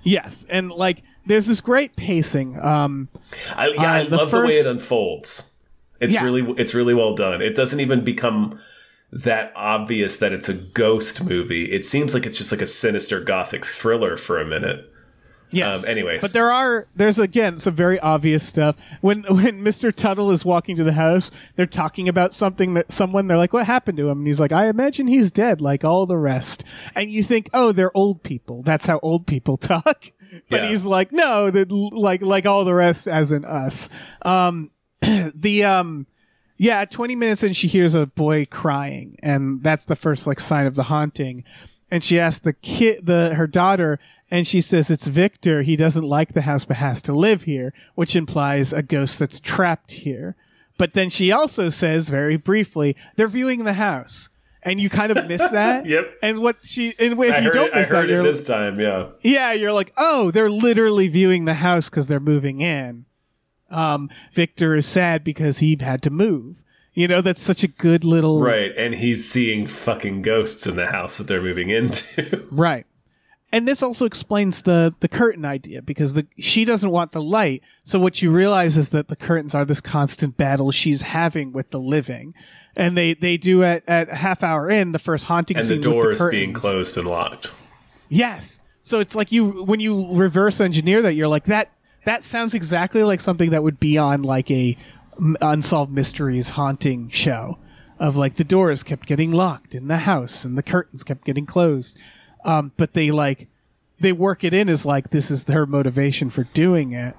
[0.04, 2.60] Yes, and like there's this great pacing.
[2.60, 3.08] Um,
[3.56, 5.56] I, yeah, I Uh, the love the way it unfolds.
[6.02, 6.24] It's Yeah.
[6.26, 7.42] really it's really well done.
[7.42, 8.60] It doesn't even become
[9.13, 11.72] that obvious that it's a ghost movie.
[11.72, 14.89] It seems like it's just like a sinister gothic thriller for a minute.
[15.54, 15.84] Yes.
[15.84, 16.22] Um, anyways.
[16.22, 18.76] but there are there's again some very obvious stuff.
[19.02, 19.94] When when Mr.
[19.94, 23.66] Tuttle is walking to the house, they're talking about something that someone they're like, "What
[23.66, 26.63] happened to him?" And he's like, "I imagine he's dead, like all the rest."
[26.96, 28.63] And you think, "Oh, they're old people.
[28.63, 30.12] That's how old people talk."
[30.50, 30.70] But Yeah.
[30.70, 33.88] he's like, "No, that like like all the rest, as in us."
[34.24, 36.08] Um, the um
[36.58, 40.66] yeah 20 minutes in she hears a boy crying and that's the first like sign
[40.68, 41.44] of the haunting
[41.94, 44.00] and she asks the kid the her daughter
[44.32, 47.72] and she says it's victor he doesn't like the house but has to live here
[47.94, 50.36] which implies a ghost that's trapped here
[50.80, 54.30] but then she also says very briefly they're viewing the house
[54.64, 56.18] and you kind of miss that Yep.
[56.24, 58.80] and what she and if I you don't it, miss that it you're this time,
[58.80, 59.10] yeah.
[59.22, 63.06] yeah, you're like, oh, they're literally viewing the house because they're moving in.
[63.70, 66.64] Um, Victor is sad because he had to move.
[66.94, 68.72] You know, that's such a good little Right.
[68.78, 72.48] And he's seeing fucking ghosts in the house that they're moving into.
[72.52, 72.86] Right.
[73.52, 77.62] And this also explains the the curtain idea because the she doesn't want the light.
[77.84, 81.70] So what you realize is that the curtains are this constant battle she's having with
[81.70, 82.34] the living.
[82.76, 86.06] And they they do at at half hour in the first haunting and the door
[86.06, 87.52] the is being closed and locked.
[88.10, 88.60] Yes.
[88.82, 91.72] So it's like you when you reverse engineer that, you're like that.
[92.06, 94.76] That sounds exactly like something that would be on like a
[95.41, 97.58] unsolved mysteries haunting show.
[97.99, 101.45] of like the doors kept getting locked in the house and the curtains kept getting
[101.45, 101.95] closed.
[102.43, 103.47] Um, but they like
[103.99, 107.15] they work it in as like this is her motivation for doing it.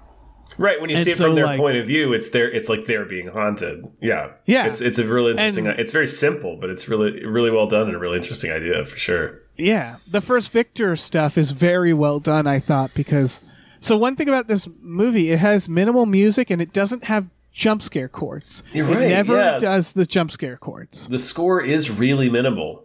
[0.58, 2.50] Right when you And see it so, from their like- point of view, it's their
[2.50, 3.86] it's like they're being haunted.
[4.02, 4.66] Yeah, Yeah.
[4.66, 5.68] It's it's a really interesting.
[5.68, 8.84] And- it's very simple, but it's really really well done and a really interesting idea
[8.84, 9.40] for sure.
[9.56, 13.40] Yeah, the first Victor stuff is very well done, I thought, because
[13.80, 17.80] so one thing about this movie, it has minimal music and it doesn't have jump
[17.80, 18.62] scare chords.
[18.74, 19.58] You're it right, never yeah.
[19.58, 21.08] does the jump scare chords.
[21.08, 22.84] The score is really minimal.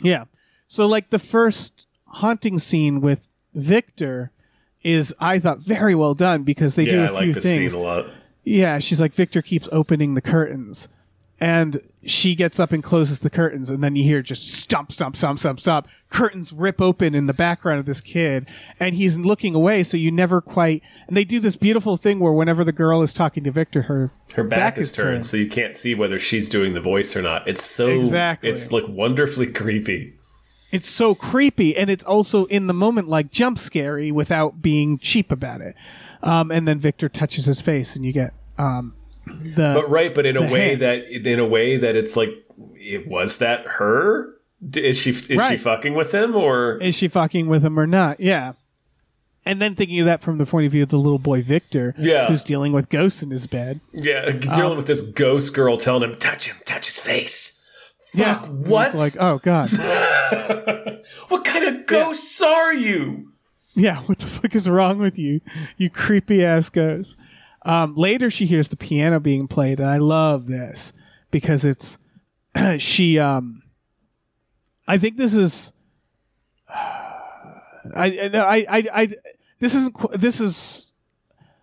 [0.00, 0.24] Yeah.
[0.68, 4.30] So like the first haunting scene with Victor
[4.82, 7.72] is I thought very well done because they do Yeah, a I few like things.
[7.72, 8.06] scene a lot.
[8.44, 10.88] Yeah, she's like Victor keeps opening the curtains.
[11.38, 15.16] And she gets up and closes the curtains, and then you hear just stomp, stomp,
[15.16, 15.86] stomp, stomp, stomp.
[16.08, 18.46] Curtains rip open in the background of this kid,
[18.80, 20.82] and he's looking away, so you never quite.
[21.06, 24.10] And they do this beautiful thing where whenever the girl is talking to Victor, her
[24.34, 27.46] Her back, is turned, so you can't see whether she's doing the voice or not.
[27.46, 28.48] It's so Exactly.
[28.48, 30.14] It's like wonderfully creepy.
[30.72, 35.30] it's so creepy and it's also in the moment like jump scary without being cheap
[35.30, 35.76] about it
[36.24, 38.92] um, and then victor touches his face and you get um,
[39.26, 40.80] the But right, but in a way hand.
[40.82, 42.30] that in a way that it's like,
[42.76, 44.32] it was that her?
[44.74, 46.78] Is she is she fucking with him or?
[46.78, 48.52] is she fucking with him or not yeah
[49.44, 51.94] and then thinking of that from the point of view of the little boy victor
[51.98, 52.26] Yeah.
[52.26, 56.02] who's dealing with ghosts in his bed Yeah, dealing um, with this ghost girl telling
[56.08, 57.62] him, "Touch him, touch his face."
[58.14, 58.94] yeah Fuck, what?
[58.94, 59.70] it's like oh god
[61.28, 63.32] What kind of ghosts are you?
[63.74, 65.42] yeah what the fuck is wrong with you
[65.76, 67.16] you creepy ass ghost
[67.66, 70.92] um, later she hears the piano being played and i love this
[71.30, 71.98] because it's
[72.78, 73.62] she um
[74.88, 75.72] i think this is
[76.68, 77.26] i
[77.94, 79.08] i no, I, I i
[79.58, 80.92] this isn't this is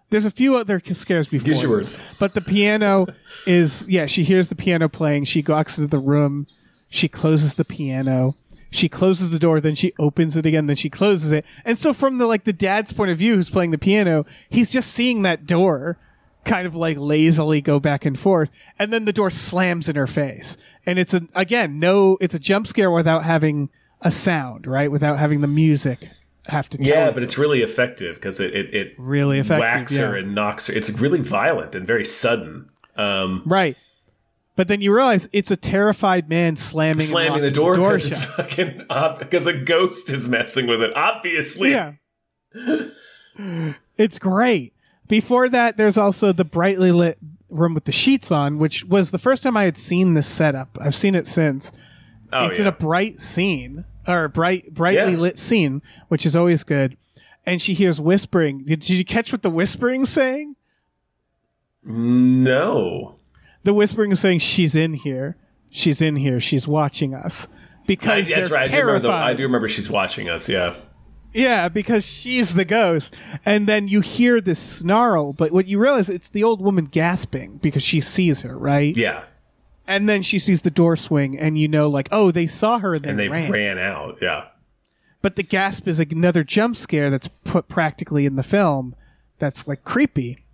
[0.09, 3.07] there's a few other scares before this, but the piano
[3.47, 6.45] is yeah she hears the piano playing she walks into the room
[6.89, 8.35] she closes the piano
[8.73, 11.45] she closes the door then she opens it again then she closes it.
[11.63, 14.71] And so from the like the dad's point of view who's playing the piano he's
[14.71, 15.97] just seeing that door
[16.43, 20.07] kind of like lazily go back and forth and then the door slams in her
[20.07, 20.57] face.
[20.85, 23.69] And it's a again no it's a jump scare without having
[24.01, 24.91] a sound right?
[24.91, 26.09] Without having the music
[26.47, 29.97] have to tell Yeah, but it's really effective because it, it it Really effective, whacks
[29.97, 30.73] her and knocks her.
[30.73, 32.67] It's really violent and very sudden.
[32.95, 33.77] Um, right
[34.55, 38.85] but then you realize it's a terrified man slamming slamming the door because it's fucking
[39.19, 40.95] because a ghost is messing with it.
[40.95, 41.93] Obviously, Yeah.
[43.97, 44.73] it's great.
[45.07, 47.17] Before that, there's also the brightly lit
[47.49, 50.77] room with the sheets on, which was the first time I had seen this setup.
[50.81, 51.71] I've seen it since.
[52.31, 55.19] Oh, it's in a bright scene or a bright, brightly Yeah.
[55.19, 56.97] lit scene, which is always good.
[57.45, 58.59] And she hears whispering.
[58.65, 60.55] Did, did you catch what the whispering saying?
[61.83, 63.15] no.
[63.63, 65.37] The whispering is saying, "She's in here.
[65.69, 66.39] She's in here.
[66.39, 67.47] She's watching us."
[67.85, 68.69] Because That's right.
[68.69, 69.11] I do, remember the.
[69.11, 70.47] I do remember she's watching us.
[70.49, 70.75] Yeah.
[71.33, 73.15] Yeah, because she's the ghost.
[73.43, 77.57] And then you hear this snarl, but what you realize it's the old woman gasping
[77.57, 78.95] because she sees her, right?
[78.95, 79.23] Yeah.
[79.87, 82.93] And then she sees the door swing and you know like, "Oh, they saw her
[82.93, 83.51] and, And they they ran.
[83.51, 84.19] ran out.
[84.21, 84.45] Yeah.
[85.21, 88.95] But the gasp is another jump scare that's put practically in the film
[89.39, 90.45] that's like creepy.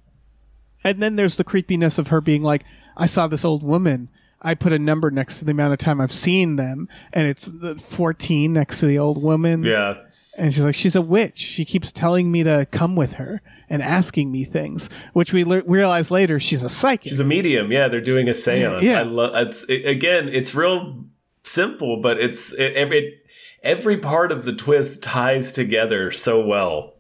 [0.83, 2.63] And then there's the creepiness of her being like,
[2.99, 4.09] "I saw this old woman.
[4.41, 7.51] I put a number next to the amount of time I've seen them, and it's
[7.81, 9.95] 14 next to the old woman." Yeah.
[10.37, 11.37] And she's like, she's a witch.
[11.37, 15.63] She keeps telling me to come with her and asking me things, which we le-
[15.63, 17.09] realize later she's a psychic.
[17.09, 17.73] She's a medium.
[17.73, 18.83] Yeah, they're doing a séance.
[18.83, 18.99] Yeah.
[18.99, 21.03] I love it's it, again, it's real
[21.43, 23.19] simple, but it's it, every
[23.63, 26.93] every part of the twist ties together so well.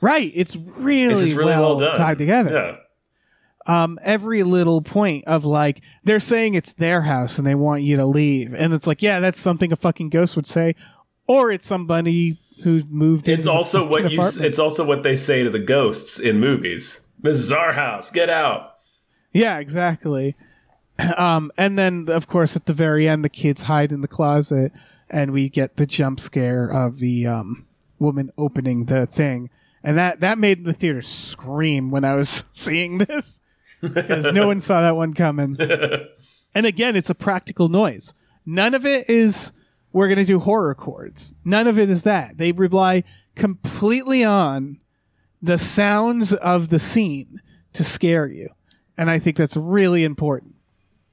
[0.00, 0.30] right.
[0.32, 1.96] It's really, It's really well, well, done.
[1.96, 2.52] tied together.
[2.52, 2.76] Yeah.
[3.66, 7.96] Um, every little point of like, they're saying it's their house and they want you
[7.96, 8.52] to leave.
[8.54, 10.74] And it's like, yeah, that's something a fucking ghost would say.
[11.26, 14.44] Or it's somebody who moved It's also what you apartment.
[14.46, 17.10] it's also what they say to the ghosts in movies.
[17.18, 18.10] This is our house.
[18.10, 18.76] Get out.
[19.32, 20.36] Yeah, exactly.
[21.16, 24.70] Um, and then of course at the very end, the kids hide in the closet,
[25.10, 27.66] and we get the jump scare of the um,
[27.98, 29.50] woman opening the thing,
[29.82, 33.40] and that that made the theater scream when I was seeing this
[33.88, 35.56] because no one saw that one coming.
[36.54, 38.14] and again, it's a practical noise.
[38.46, 39.52] None of it is
[39.92, 41.34] we're gonna do horror chords.
[41.44, 42.38] None of it is that.
[42.38, 43.04] They rely
[43.34, 44.78] completely on
[45.42, 47.40] the sounds of the scene
[47.74, 48.48] to scare you.
[48.96, 50.54] And I think that's really important.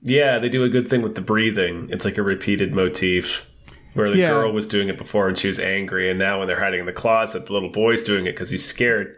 [0.02, 1.90] Yeah, they do a good thing with the breathing.
[1.92, 3.48] It's like a repeated motif
[3.94, 4.30] where the Yeah.
[4.30, 6.86] girl was doing it before and she was angry, and now when they're hiding in
[6.86, 9.16] the closet, the little boy's doing it because he's scared.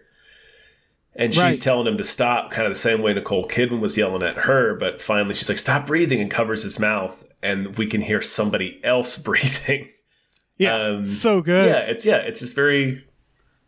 [1.16, 1.62] And she's Right.
[1.62, 4.74] telling him to stop, kind of the same way Nicole Kidman was yelling at her.
[4.76, 7.24] But finally, she's like, "Stop breathing," and covers his mouth.
[7.44, 9.90] and we can hear somebody else breathing.
[10.58, 11.68] Yeah, Um, so good.
[11.70, 13.04] Yeah, it's yeah, it's just very,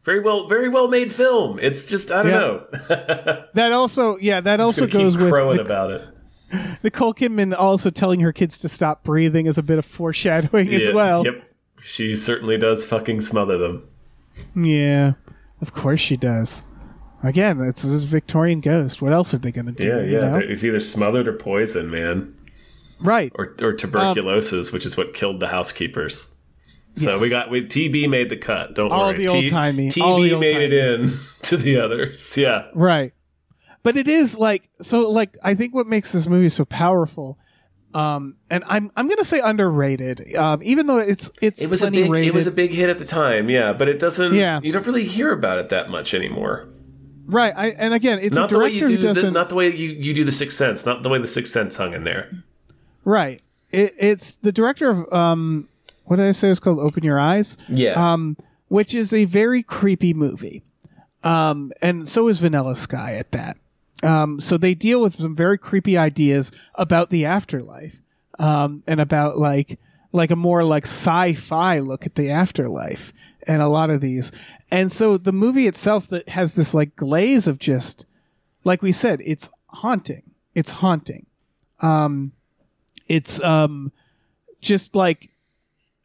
[0.05, 1.59] very well, very well made film.
[1.61, 2.39] It's just I don't Yeah.
[2.39, 3.43] know.
[3.53, 6.01] That also, yeah, that also goes with crowing Nic- about it.
[6.83, 10.89] Nicole Kidman also telling her kids to stop breathing is a bit of foreshadowing as
[10.93, 11.25] well.
[11.25, 11.43] Yep,
[11.81, 13.83] she certainly does fucking smother them.
[14.55, 15.13] Yeah,
[15.61, 16.63] of course she does.
[17.23, 19.01] Again, it's this Victorian ghost.
[19.01, 19.87] What else are they going to do?
[19.87, 20.29] Yeah, you yeah.
[20.31, 20.37] know?
[20.39, 22.35] It's either smothered or poison, man,
[22.99, 23.31] Right.
[23.35, 26.29] or or tuberculosis, which is what killed the housekeepers.
[26.93, 27.21] So Yes.
[27.21, 28.75] we got we TB made the cut.
[28.75, 29.17] Don't All worry.
[29.25, 31.13] the T- old-timey- TB all the old made it in
[31.43, 32.37] to the others.
[32.37, 32.65] Yeah.
[32.73, 33.13] Right.
[33.83, 37.37] But it is like so like I think what makes this movie so powerful
[37.93, 41.83] um and I'm I'm going to say underrated um even though it's it's It was
[41.83, 42.27] a big rated.
[42.29, 44.59] it was a big hit at the time, yeah, but it doesn't Yeah.
[44.63, 46.67] you don't really hear about it that much anymore.
[47.25, 49.75] Right I, and again it's Not a the way you do the, not the way
[49.75, 52.31] you, you do the Sixth Sense, not the way the Sixth Sense hung in there.
[53.03, 53.41] right.
[53.71, 55.67] It, it's the director of um
[56.05, 56.79] what did I say it was called?
[56.79, 57.57] Open Your Eyes?
[57.67, 57.91] Yeah.
[58.13, 60.63] um which is a very creepy movie.
[61.23, 63.57] Um and so is Vanilla Sky at that.
[64.03, 68.01] Um so they deal with some very creepy ideas about the afterlife.
[68.39, 69.79] Um and about like
[70.11, 73.11] like a more like sci-fi look at the afterlife
[73.47, 74.31] and a lot of these.
[74.71, 78.05] And so the movie itself that has this like glaze of just
[78.63, 80.23] like we said it's haunting.
[80.53, 81.25] It's haunting.
[81.81, 82.31] Um
[83.07, 83.91] it's um
[84.61, 85.29] just like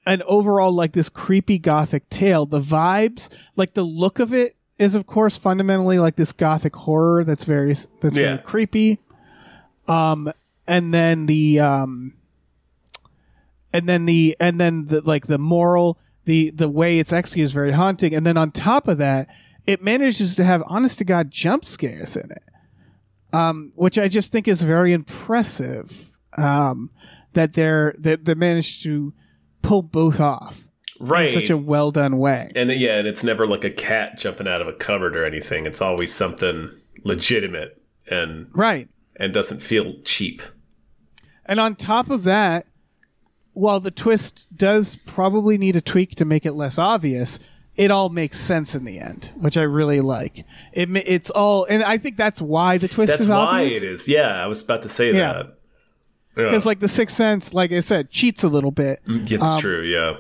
[0.07, 2.47] an overall like this creepy gothic tale.
[2.47, 7.23] The vibes like the look of it is of course fundamentally like this gothic horror
[7.25, 8.35] that's very that's Yeah.
[8.35, 8.99] very creepy.
[9.89, 10.33] Um
[10.67, 12.15] and then the um
[13.73, 15.97] and then the and then the like the moral
[16.31, 19.29] the the way it's executed is very haunting and then on top of that
[19.67, 22.43] it manages to have honest to god jump scares in it
[23.33, 26.89] um which i just think is very impressive um
[27.33, 29.13] that they're that they managed to
[29.63, 30.69] pull both off
[31.01, 31.29] right.
[31.29, 34.47] in such a well done way and yeah, and it's never like a cat jumping
[34.47, 35.67] out of a cupboard or anything.
[35.67, 36.71] It's always something
[37.05, 40.43] legitimate and right and doesn't feel cheap.
[41.47, 42.67] And on top of that,
[43.61, 47.39] while the twist does probably need a tweak to make it less obvious,
[47.77, 50.45] it all makes sense in the end, which I really like.
[50.73, 53.83] It it's all, and I think that's why the twist That's is why obvious.
[53.83, 54.09] it is.
[54.09, 55.33] Yeah, I was about to say Yeah.
[55.35, 55.47] that.
[56.35, 59.83] Because like the Sixth Sense, like I said, cheats a little bit, It's um, true,
[59.83, 60.15] yeah.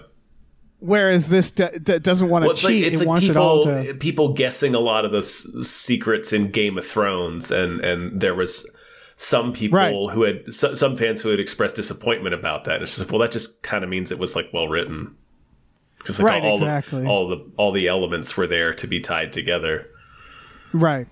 [0.81, 2.85] whereas this d- d- doesn't want to Well, like cheat.
[2.85, 3.95] it's it like wants people it all to.
[3.95, 8.35] people guessing a lot of the s- secrets in Game of Thrones, and and there
[8.35, 8.69] was
[9.23, 10.15] some people Right.
[10.15, 12.77] who had s- some fans who had expressed disappointment about that.
[12.77, 15.15] And it's just like, well, that just kind of means it was like well written,
[15.99, 17.03] because like Right, all exactly.
[17.03, 19.87] the all the all the elements were there to be tied together.
[20.73, 21.07] Right.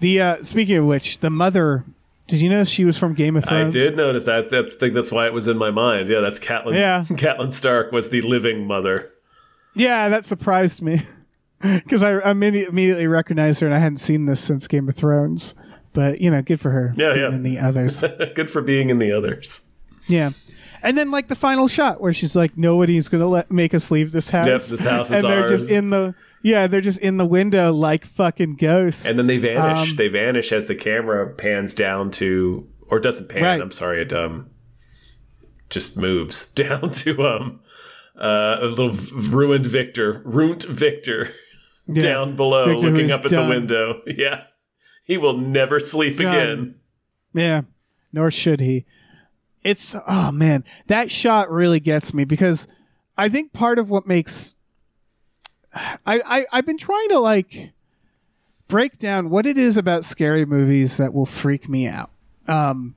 [0.00, 1.84] The uh, speaking of which, the mother.
[2.28, 3.74] Did you know she was from Game of Thrones?
[3.74, 4.50] I did notice that.
[4.50, 6.08] That's I think that's why it was in my mind.
[6.10, 6.74] Yeah, that's Catelyn.
[6.74, 7.04] Yeah.
[7.08, 9.10] Catelyn Stark was the living mother.
[9.74, 11.02] Yeah, that surprised me
[11.62, 15.54] because I immedi- immediately recognized her, and I hadn't seen this since Game of Thrones.
[15.96, 16.92] But you know, good for her.
[16.96, 17.28] Yeah, yeah.
[17.30, 18.00] In the others,
[18.34, 19.68] Good for being in the others.
[20.06, 20.30] yeah.
[20.82, 24.12] And then like the final shot where she's like, "Nobody's gonna let make us leave
[24.12, 25.50] this house." Yep, this house is and they're ours.
[25.60, 29.04] just in the yeah, they're just in the window like fucking ghosts.
[29.06, 29.90] And then they vanish.
[29.90, 33.42] Um, they vanish as the camera pans down to, or doesn't pan.
[33.42, 33.60] Right.
[33.60, 34.50] I'm sorry, it um,
[35.70, 37.60] just moves down to um,
[38.20, 41.30] uh, a little v- ruined Victor, ruined Victor,
[41.88, 42.02] Yeah.
[42.02, 43.48] down below, Victor, looking up at done.
[43.48, 44.02] the window.
[44.06, 44.44] Yeah,
[45.06, 46.26] he will never sleep Done.
[46.26, 46.74] again.
[47.32, 47.62] Yeah,
[48.12, 48.84] nor should he.
[49.62, 52.68] It's oh man, that shot really gets me because
[53.16, 54.56] I think part of what makes
[55.74, 57.70] I, I I've been trying to like
[58.68, 62.10] break down what it is about scary movies that will freak me out.
[62.48, 62.94] Um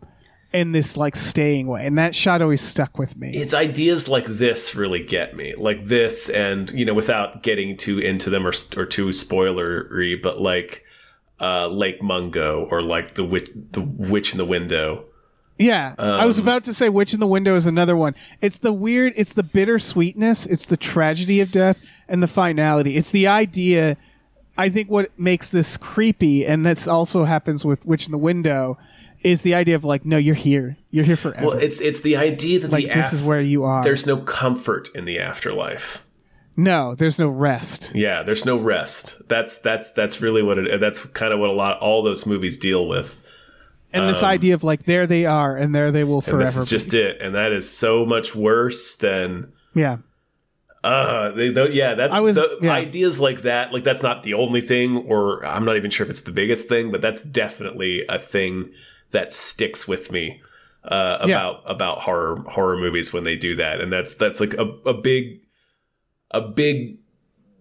[0.51, 1.85] in this like staying way.
[1.85, 3.31] And that shot always stuck with me.
[3.35, 7.99] It's ideas like this really get me, like this, and you know, without getting too
[7.99, 10.85] into them or or too spoilery, but like
[11.39, 15.05] uh, Lake Mungo or like the witch, the witch in the window.
[15.57, 18.15] Yeah, I was about to say Witch in the Window is another one.
[18.39, 22.95] It's the weird, it's the bittersweetness, it's the tragedy of death, and the finality.
[22.95, 23.97] It's the idea.
[24.57, 28.77] I think what makes this creepy, and this also happens with Witch in the Window,
[29.21, 31.47] is the idea of like, no, you're here, you're here forever.
[31.47, 33.83] Well, it's it's the idea that like the this is where you are.
[33.83, 36.05] there's no comfort in the afterlife.
[36.63, 37.91] No, there's no rest.
[37.95, 39.21] Yeah, there's no rest.
[39.29, 40.79] That's that's that's really what it.
[40.79, 43.15] That's kind of what a lot all those movies deal with.
[43.91, 46.45] And this idea of like, there they are, and there they will Um, And forever.
[46.45, 49.51] this is just it, and that is so much worse than.
[49.73, 49.97] yeah,
[50.83, 52.71] Uh, they, tho- yeah, that's I was- the yeah.
[52.71, 53.73] ideas like that.
[53.73, 56.67] Like that's not the only thing, or I'm not even sure if it's the biggest
[56.69, 58.69] thing, but that's definitely a thing
[59.11, 60.39] that sticks with me
[60.83, 61.35] uh, Yeah.
[61.35, 64.93] about about horror horror movies when they do that, and that's that's like a, a
[64.93, 65.41] big
[66.31, 66.97] a big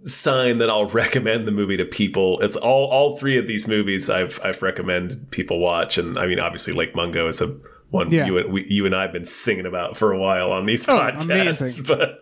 [0.05, 2.39] sign that I'll recommend the movie to people.
[2.41, 6.39] It's all all three of these movies I've I've recommended people watch, and I mean
[6.41, 7.57] obviously Lake Mungo is a
[7.91, 8.27] one Yeah.
[8.27, 10.87] you and we, you and I have been singing about for a while on these
[10.89, 11.85] Oh, podcasts, amazing.
[11.89, 12.21] but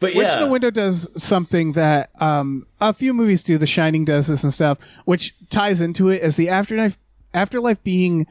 [0.00, 3.56] but Witch yeah, in the Window does something that um, a few movies do.
[3.58, 6.98] The Shining does this and stuff, which ties into it as the afterlife.
[7.34, 8.26] Afterlife being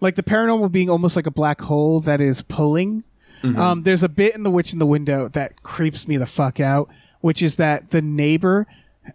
[0.00, 3.04] like the paranormal being almost like a black hole that is pulling.
[3.42, 3.58] Mm-hmm.
[3.60, 6.58] Um, there's a bit in The Witch in the Window that creeps me the fuck
[6.60, 6.88] out,
[7.20, 8.66] which is that the neighbor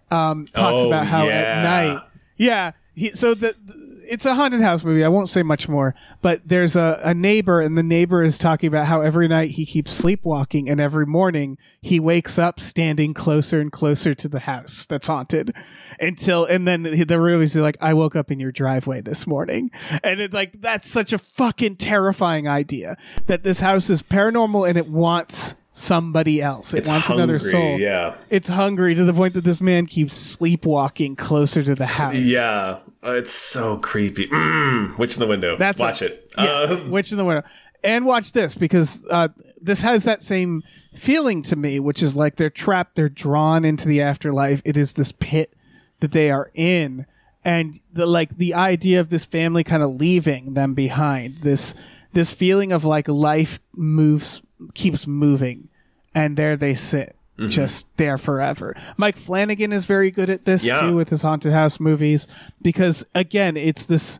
[0.09, 1.33] um, talks Oh, about how yeah.
[1.33, 2.03] at night,
[2.37, 2.71] yeah.
[2.93, 3.80] He, so the, the-
[4.11, 5.05] it's a haunted house movie.
[5.05, 8.67] I won't say much more, but there's a, a neighbor, and the neighbor is talking
[8.67, 13.61] about how every night he keeps sleepwalking, and every morning he wakes up standing closer
[13.61, 15.55] and closer to the house that's haunted,
[15.97, 19.71] until and then the, realities are like, I woke up in your driveway this morning,
[20.03, 22.97] and it like that's such a fucking terrifying idea
[23.27, 26.73] that this house is paranormal and it wants somebody else.
[26.73, 27.79] It It's wants another soul.
[27.79, 28.15] yeah.
[28.29, 32.15] It's hungry to the point that this man keeps sleepwalking closer to the house.
[32.15, 34.27] yeah, uh, it's so creepy.
[34.27, 35.55] Mm, Witch in the Window.
[35.57, 36.31] That's watch a- it.
[36.37, 37.43] Yeah, Um, Witch in the Window.
[37.83, 40.61] And watch this because uh, this has that same
[40.93, 44.61] feeling to me, which is like they're trapped, they're drawn into the afterlife.
[44.65, 45.53] It is this pit
[45.99, 47.07] that they are in,
[47.43, 51.37] and the like the idea of this family kind of leaving them behind.
[51.37, 51.73] This
[52.13, 55.69] this feeling of like life moves, keeps moving,
[56.15, 57.15] and there they sit.
[57.37, 57.49] Mm-hmm.
[57.49, 58.75] Just there forever.
[58.97, 60.79] Mike Flanagan is very good at this Yeah.
[60.81, 62.27] too with his haunted house movies
[62.61, 64.19] because again, it's this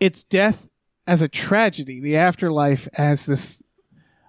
[0.00, 0.66] it's death
[1.06, 3.62] as a tragedy, the afterlife as this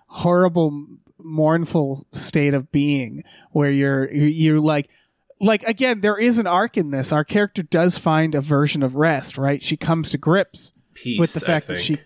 [0.08, 0.86] horrible,
[1.18, 4.90] mournful state of being where you're you're, like
[5.40, 8.96] like again there is an arc in this our character does find a version of
[8.96, 11.20] rest right she comes to grips peace.
[11.20, 11.98] with the fact that she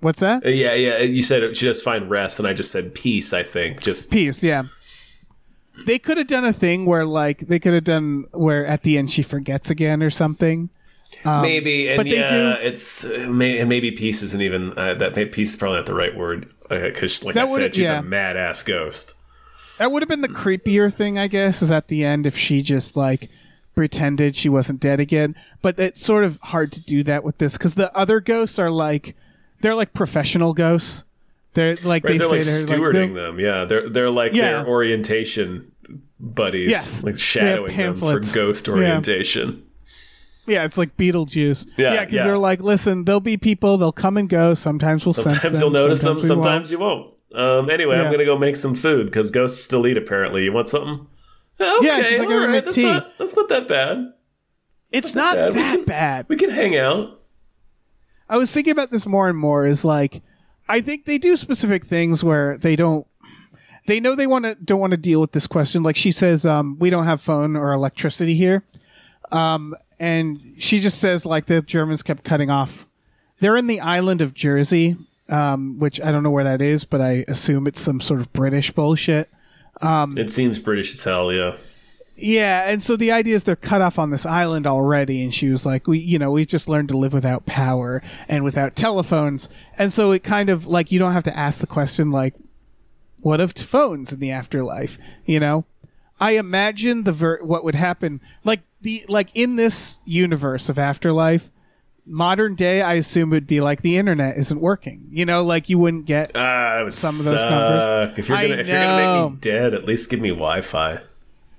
[0.00, 0.98] what's that Uh, Yeah, yeah.
[0.98, 3.32] You said she just find rest, and I just said peace.
[3.32, 4.64] I think just peace yeah
[5.86, 8.98] they could have done a thing where like they could have done where at the
[8.98, 10.70] end she forgets again or something
[11.24, 11.88] maybe.
[11.88, 14.94] And Um, but they yeah, do- it's uh, may, and maybe peace isn't even uh,
[14.94, 15.14] that.
[15.32, 18.00] Peace is probably not the right word because, like That I said, she's yeah.
[18.00, 19.14] a mad ass ghost.
[19.78, 22.62] That would have been the creepier thing, I guess, is at the end if she
[22.62, 23.28] just like
[23.74, 25.34] pretended she wasn't dead again.
[25.62, 28.70] But it's sort of hard to do that with this because the other ghosts are
[28.70, 29.16] like
[29.60, 31.04] they're like professional ghosts.
[31.54, 33.40] They're like Right, they they're say like they're stewarding like, them.
[33.40, 34.62] Yeah, they're they're like Yeah.
[34.62, 35.72] their orientation
[36.20, 37.04] buddies, Yes.
[37.04, 39.64] like shadowing them for ghost orientation.
[40.46, 41.66] Yeah, it's like Beetlejuice.
[41.76, 42.24] Yeah, yeah, because yeah.
[42.24, 44.54] they're like, listen, there'll be people, they'll come and go.
[44.54, 46.26] Sometimes we'll sense Sometimes them, you'll notice them, we won't.
[46.26, 47.12] sometimes you won't.
[47.34, 49.98] Um, anyway, I'm gonna go make some food because ghosts still eat.
[49.98, 51.06] Apparently, you want something?
[51.60, 54.12] Okay, Yeah, she's like, "I'm all right, that's tea." not that's not that bad.
[54.90, 55.52] It's not bad.
[55.54, 56.26] We that can- bad.
[56.28, 57.17] We can hang out.
[58.28, 59.66] I was thinking about this more and more.
[59.66, 60.22] Is like,
[60.68, 63.06] I think they do specific things where they don't.
[63.86, 65.82] They know they want to don't want to deal with this question.
[65.82, 68.64] Like she says, um, we don't have phone or electricity here,
[69.32, 72.86] um, and she just says like the Germans kept cutting off.
[73.40, 74.96] They're in the island of Jersey,
[75.28, 78.32] um, which I don't know where that is, but I assume it's some sort of
[78.32, 79.30] British bullshit.
[80.18, 81.32] It seems British as hell.
[81.32, 81.54] Yeah.
[82.20, 85.50] Yeah, and so the idea is they're cut off on this island already, and she
[85.50, 89.48] was like, "We, you know, we've just learned to live without power and without telephones."
[89.76, 92.34] And so it kind of like you don't have to ask the question like,
[93.20, 95.64] "What of phones in the afterlife?" You know,
[96.18, 101.50] I imagine the ver- what would happen like the like in this universe of afterlife.
[102.10, 105.06] Modern day, I assume would be like the internet isn't working.
[105.10, 107.48] You know, like you wouldn't get ah, that would Some of those suck.
[107.48, 108.18] comforts.
[108.18, 111.00] If you're gonna if you're gonna make me dead, at least give me Wi-Fi.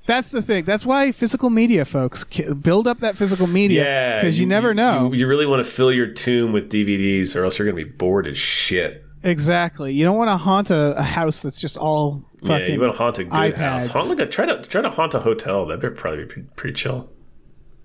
[0.10, 0.66] That's the thing.
[0.66, 5.12] That's why physical media, folks, build up that physical media Yeah, because you, never know.
[5.14, 7.84] You, you really want to fill your tomb with DVDs, or else you're gonna be
[7.84, 9.06] bored as shit.
[9.22, 9.94] exactly.
[9.94, 12.68] You don't want to haunt a, a house that's just all fucking.
[12.68, 13.56] yeah, you want to haunt a good iPads.
[13.58, 13.88] house.
[13.90, 15.68] Haunt like a try to try to haunt a hotel.
[15.68, 17.08] That'd be probably be pretty, chill.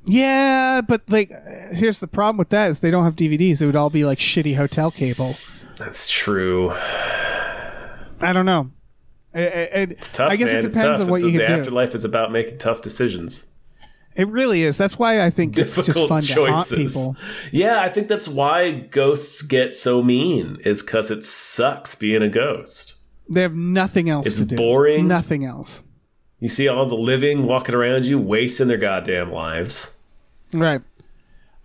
[0.07, 1.31] Yeah, but like,
[1.73, 3.61] here's the problem with that is they don't have DVDs.
[3.61, 5.37] It would all be like shitty hotel cable.
[5.77, 6.71] That's true.
[8.21, 8.71] I don't know.
[9.41, 10.31] I- It's tough.
[10.31, 10.59] I guess man.
[10.61, 11.07] it It's depends tough.
[11.07, 11.61] on what It's- you the can do.
[11.61, 13.47] afterlife is about making tough decisions,
[14.17, 14.77] It really is.
[14.77, 17.17] That's why I think it's just difficult fun to haunt people.
[17.51, 20.59] Yeah, I think that's why ghosts get so mean.
[20.65, 22.95] Is because it sucks being a ghost.
[23.29, 24.55] They have nothing else It's to do.
[24.55, 25.09] boring.
[25.09, 25.83] Nothing else.
[26.39, 29.97] You see all the living walking around you, wasting their goddamn lives.
[30.53, 30.83] Right.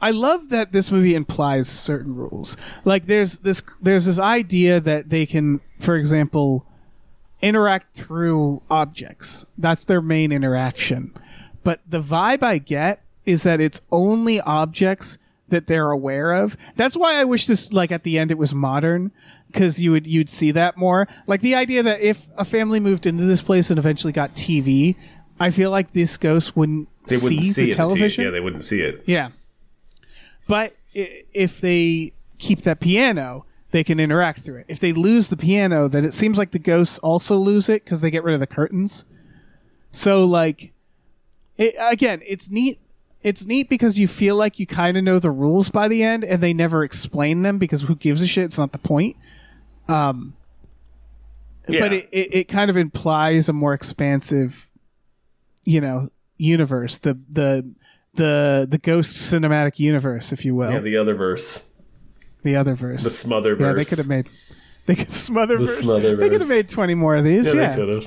[0.01, 2.57] I love that this movie implies certain rules.
[2.83, 6.65] Like there's this there's this idea that they can, for example,
[7.41, 9.45] interact through objects.
[9.57, 11.13] That's their main interaction.
[11.63, 15.17] But the vibe I get is that it's only objects
[15.49, 16.55] that they're aware of.
[16.75, 19.11] That's why I wish this like at the end it was modern
[19.47, 21.07] because you would you'd see that more.
[21.27, 24.95] Like the idea that if a family moved into this place and eventually got TV,
[25.39, 27.75] I feel like this ghost wouldn't, They wouldn't see, see, the it.
[27.75, 28.25] television.
[28.25, 29.03] Yeah, they wouldn't see it.
[29.05, 29.29] Yeah.
[30.47, 34.65] But if they keep that piano, they can interact through it.
[34.67, 38.01] If they lose the piano, then it seems like the ghosts also lose it because
[38.01, 39.05] they get rid of the curtains.
[39.91, 40.73] So, like,
[41.57, 42.79] it, again, it's neat.
[43.21, 46.23] It's neat because you feel like you kind of know the rules by the end,
[46.23, 48.45] and they never explain them because who gives a shit?
[48.45, 49.17] It's not the point.
[49.89, 50.35] Um,
[51.67, 51.81] Yeah.
[51.81, 54.71] but it, it, it kind of implies a more expansive,
[55.65, 56.97] you know, universe.
[56.99, 57.69] The the
[58.13, 60.71] the the ghost cinematic universe, if you will.
[60.71, 61.68] yeah, the other verse,
[62.43, 63.03] the other verse.
[63.03, 63.65] the smother verse.
[63.67, 64.29] yeah, they could have made.
[64.85, 65.57] They could smother.
[65.57, 65.81] The verse.
[65.81, 66.19] Smotherverse.
[66.19, 67.45] They could have made twenty more of these.
[67.47, 68.03] Yeah, Yeah, they could have.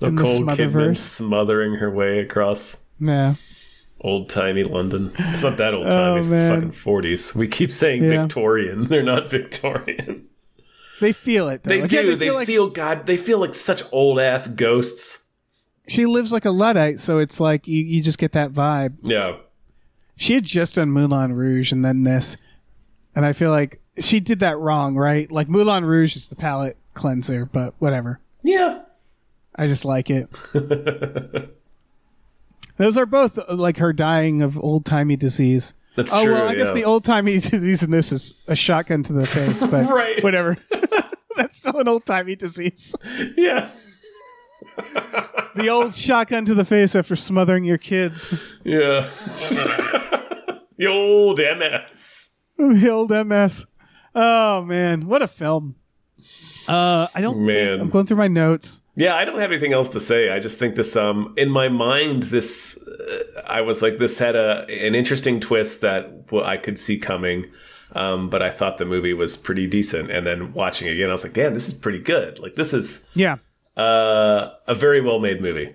[0.00, 3.34] In the Nicole Kidman smothering her way across yeah.
[4.00, 5.12] old timey London.
[5.16, 5.96] It's not that old timey.
[5.96, 7.34] Oh, it's the fucking forties.
[7.36, 8.22] We keep saying Yeah.
[8.22, 8.84] Victorian.
[8.88, 10.26] They're not Victorian.
[11.00, 11.62] They feel it.
[11.62, 11.68] Though.
[11.68, 12.16] They Again, do.
[12.16, 13.06] They, feel like feel God.
[13.06, 15.30] They feel like such old ass ghosts.
[15.88, 18.96] she lives like a luddite, so it's like you, you just get that vibe.
[19.02, 19.36] Yeah.
[20.16, 22.36] She had just done Moulin Rouge and then this,
[23.14, 25.30] and I feel like she did that wrong, right?
[25.30, 28.20] Like Moulin Rouge is the palate cleanser, but whatever.
[28.42, 28.80] Yeah.
[29.54, 30.28] I just like it.
[32.78, 35.74] Those are both uh, like her dying of old timey disease.
[35.94, 36.32] That's oh true.
[36.32, 39.60] well, I guess the old timey disease in this is a shotgun to the face,
[39.70, 40.22] but Right.
[40.22, 40.56] whatever.
[41.36, 42.94] That's still an old timey disease.
[43.36, 43.70] yeah.
[45.54, 48.58] The old shotgun to the face after smothering your kids.
[48.64, 49.08] Yeah.
[50.78, 52.30] the old MS.
[52.68, 53.66] the old MS.
[54.14, 55.76] Oh man, what a film.
[56.68, 57.44] Uh, I don't.
[57.44, 57.54] Man.
[57.70, 58.80] Think, I'm going through my notes.
[58.94, 60.30] Yeah, I don't have anything else to say.
[60.30, 64.36] I just think this um in my mind this uh, I was like this had
[64.36, 67.46] a an interesting twist that well, I could see coming.
[67.94, 71.12] Um, but I thought the movie was pretty decent, and then watching it again, I
[71.12, 72.38] was like, "Damn, this is pretty good!
[72.38, 73.36] Like, this is Yeah.
[73.76, 75.74] uh, a very well made movie."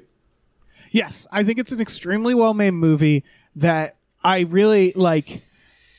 [0.92, 3.24] Yes, I think it's an extremely well made movie
[3.58, 5.44] that I really like.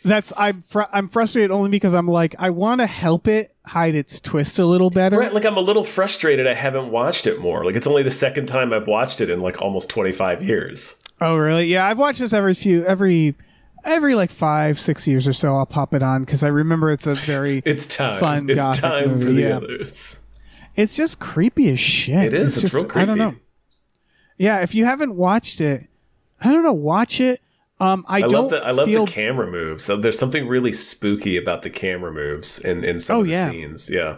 [0.05, 3.95] That's I'm fr- I'm frustrated only because I'm like I want to help it hide
[3.95, 5.19] its twist a little better.
[5.19, 6.47] Right, like I'm a little frustrated.
[6.47, 7.65] I haven't watched it more.
[7.65, 11.03] Like, it's only the second time I've watched it in like almost 25 years.
[11.21, 11.67] Oh really?
[11.67, 13.35] Yeah, I've watched this every few every
[13.85, 15.55] every like five six years or so.
[15.55, 18.21] I'll pop it on because I remember it's a very It's time.
[18.21, 19.57] fun it's time movie, for the yeah.
[19.57, 20.27] others.
[20.77, 22.27] It's just creepy as shit.
[22.27, 22.57] It is.
[22.57, 23.03] It's, just, real creepy.
[23.03, 23.35] I don't know.
[24.37, 25.89] Yeah, if you haven't watched it,
[26.41, 26.73] I don't know.
[26.73, 27.41] Watch it.
[27.81, 28.33] Um, I, I don't.
[28.33, 29.85] love the I love feel, the camera moves.
[29.85, 33.33] So there's something really spooky about the camera moves in in some Oh, of the
[33.33, 33.51] yeah.
[33.51, 33.91] scenes.
[33.91, 34.17] Yeah.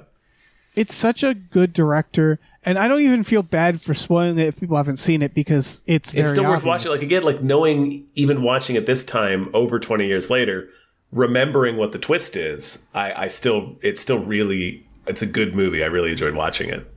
[0.76, 4.60] It's such a good director, and I don't even feel bad for spoiling it if
[4.60, 6.90] people haven't seen it because it's very it's still worth watching.
[6.92, 10.68] Like again, like knowing even watching it this time over 20 years later,
[11.12, 15.82] remembering what the twist is, I, I still it's still really it's a good movie.
[15.82, 16.90] I really enjoyed watching it.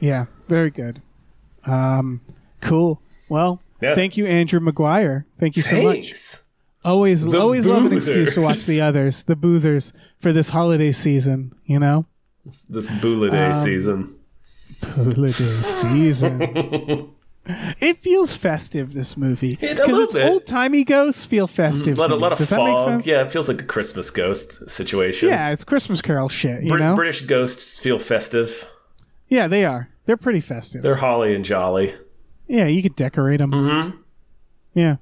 [0.00, 1.00] Yeah, very good.
[1.64, 2.20] Um,
[2.60, 3.00] cool.
[3.30, 3.94] Well, Yeah.
[3.94, 5.24] thank you, Andrew McGuire.
[5.38, 6.12] Thank you so much.
[6.84, 10.92] Always, The always love an excuse to watch the others, the Boothers, for this holiday
[10.92, 11.54] season.
[11.64, 12.06] You know,
[12.68, 14.14] This Bula Day Um, season.
[14.82, 17.10] holiday season.
[17.78, 18.94] It feels festive.
[18.94, 21.98] This movie because it's old timey ghosts feel festive.
[21.98, 22.88] A lot, to a lot of Does that make fog.
[22.88, 23.06] sense?
[23.06, 25.28] Yeah, it feels like a Christmas ghost situation.
[25.28, 26.62] Yeah, it's Christmas Carol shit.
[26.62, 26.94] You Brit- know?
[26.94, 28.66] British ghosts feel festive.
[29.28, 29.90] yeah, they are.
[30.06, 30.80] They're pretty festive.
[30.80, 31.92] They're holly and jolly.
[32.46, 33.50] Yeah, you could decorate them.
[33.52, 33.96] Mm-hmm.
[34.74, 34.96] Yeah.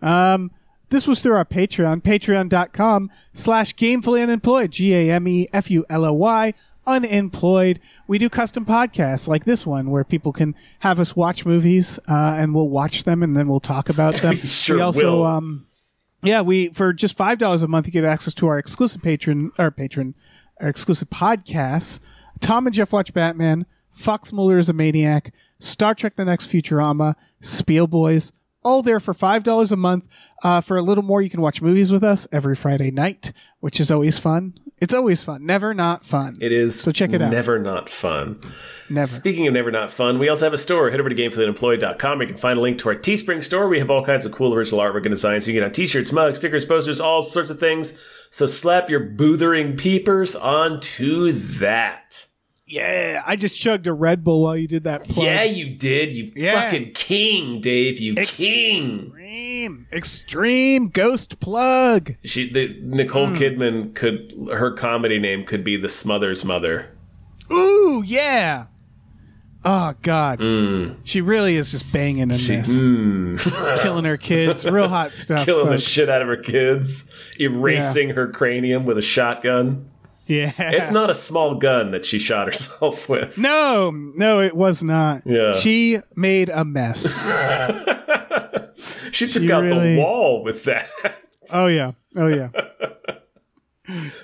[0.00, 0.50] Um,
[0.88, 6.54] this was through our Patreon, patreon.com slash gamefully unemployed, G-A-M-E-F-U-L-O-Y,
[6.86, 7.80] unemployed.
[8.06, 12.36] We do custom podcasts like this one where people can have us watch movies uh,
[12.38, 14.30] and we'll watch them and then we'll talk about them.
[14.30, 15.24] We sure also, will.
[15.26, 15.66] um,
[16.22, 19.50] yeah, we for just five dollars a month you get access to our exclusive patron
[19.58, 20.14] or patron
[20.60, 21.98] our exclusive podcasts.
[22.40, 23.66] Tom and Jeff watch Batman.
[23.92, 25.32] Fox Mulder is a maniac.
[25.60, 27.14] Star Trek: The Next Futurama.
[27.40, 28.32] Spiel Boys.
[28.64, 30.04] All there for five dollars a month.
[30.42, 33.80] Uh, for a little more, you can watch movies with us every Friday night, which
[33.80, 34.54] is always fun.
[34.80, 35.46] It's always fun.
[35.46, 36.38] Never not fun.
[36.40, 37.30] It is So check it out.
[37.30, 38.40] never not fun.
[38.90, 39.06] Never.
[39.06, 40.90] Speaking of never not fun, we also have a store.
[40.90, 43.68] Head over to gamefullyunemployed.com where you can find a link to our Teespring store.
[43.68, 45.46] We have all kinds of cool original artwork and designs.
[45.46, 47.96] You can get on t-shirts, mugs, stickers, posters, all sorts of things.
[48.30, 52.26] So slap your boothering peepers onto that.
[52.72, 55.04] Yeah, I just chugged a Red Bull while you did that.
[55.04, 55.26] Plug.
[55.26, 56.14] Yeah, you did.
[56.14, 56.52] You Yeah.
[56.62, 58.00] fucking king, Dave.
[58.00, 59.08] You king.
[59.12, 62.14] Extreme, extreme ghost plug.
[62.24, 63.34] She, the, Nicole Hmm.
[63.34, 66.86] Kidman could her comedy name could be the Smothers Mother.
[67.52, 68.66] Ooh, yeah.
[69.66, 70.40] Oh God,
[71.04, 72.48] she really is just banging in this,
[73.82, 74.64] killing her kids.
[74.64, 75.44] Real hot stuff.
[75.44, 79.90] Killing the shit out of her kids, erasing her cranium with a shotgun.
[80.40, 83.36] Yeah, It's not a small gun that she shot herself with.
[83.38, 85.22] No, no, it was not.
[85.26, 85.54] Yeah.
[85.54, 87.06] she made a mess.
[89.12, 90.88] She took She out really- the wall with that.
[91.52, 92.48] oh yeah, oh yeah,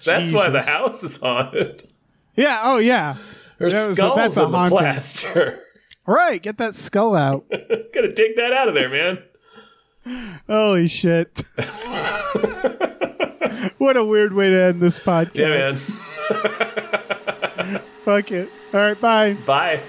[0.05, 1.87] That's why the house is haunted.
[2.35, 3.15] yeah, oh yeah.
[3.59, 5.61] Her That was skull's a in the plaster.
[6.07, 7.45] Right, get that skull out.
[7.51, 9.19] Gotta take that out of there, man.
[10.49, 11.43] Holy shit!
[13.79, 15.35] what a weird way to end this podcast.
[15.35, 15.73] Yeah,
[17.73, 17.81] man.
[18.05, 18.51] Fuck it.
[18.73, 19.35] All right, bye.
[19.47, 19.81] Bye.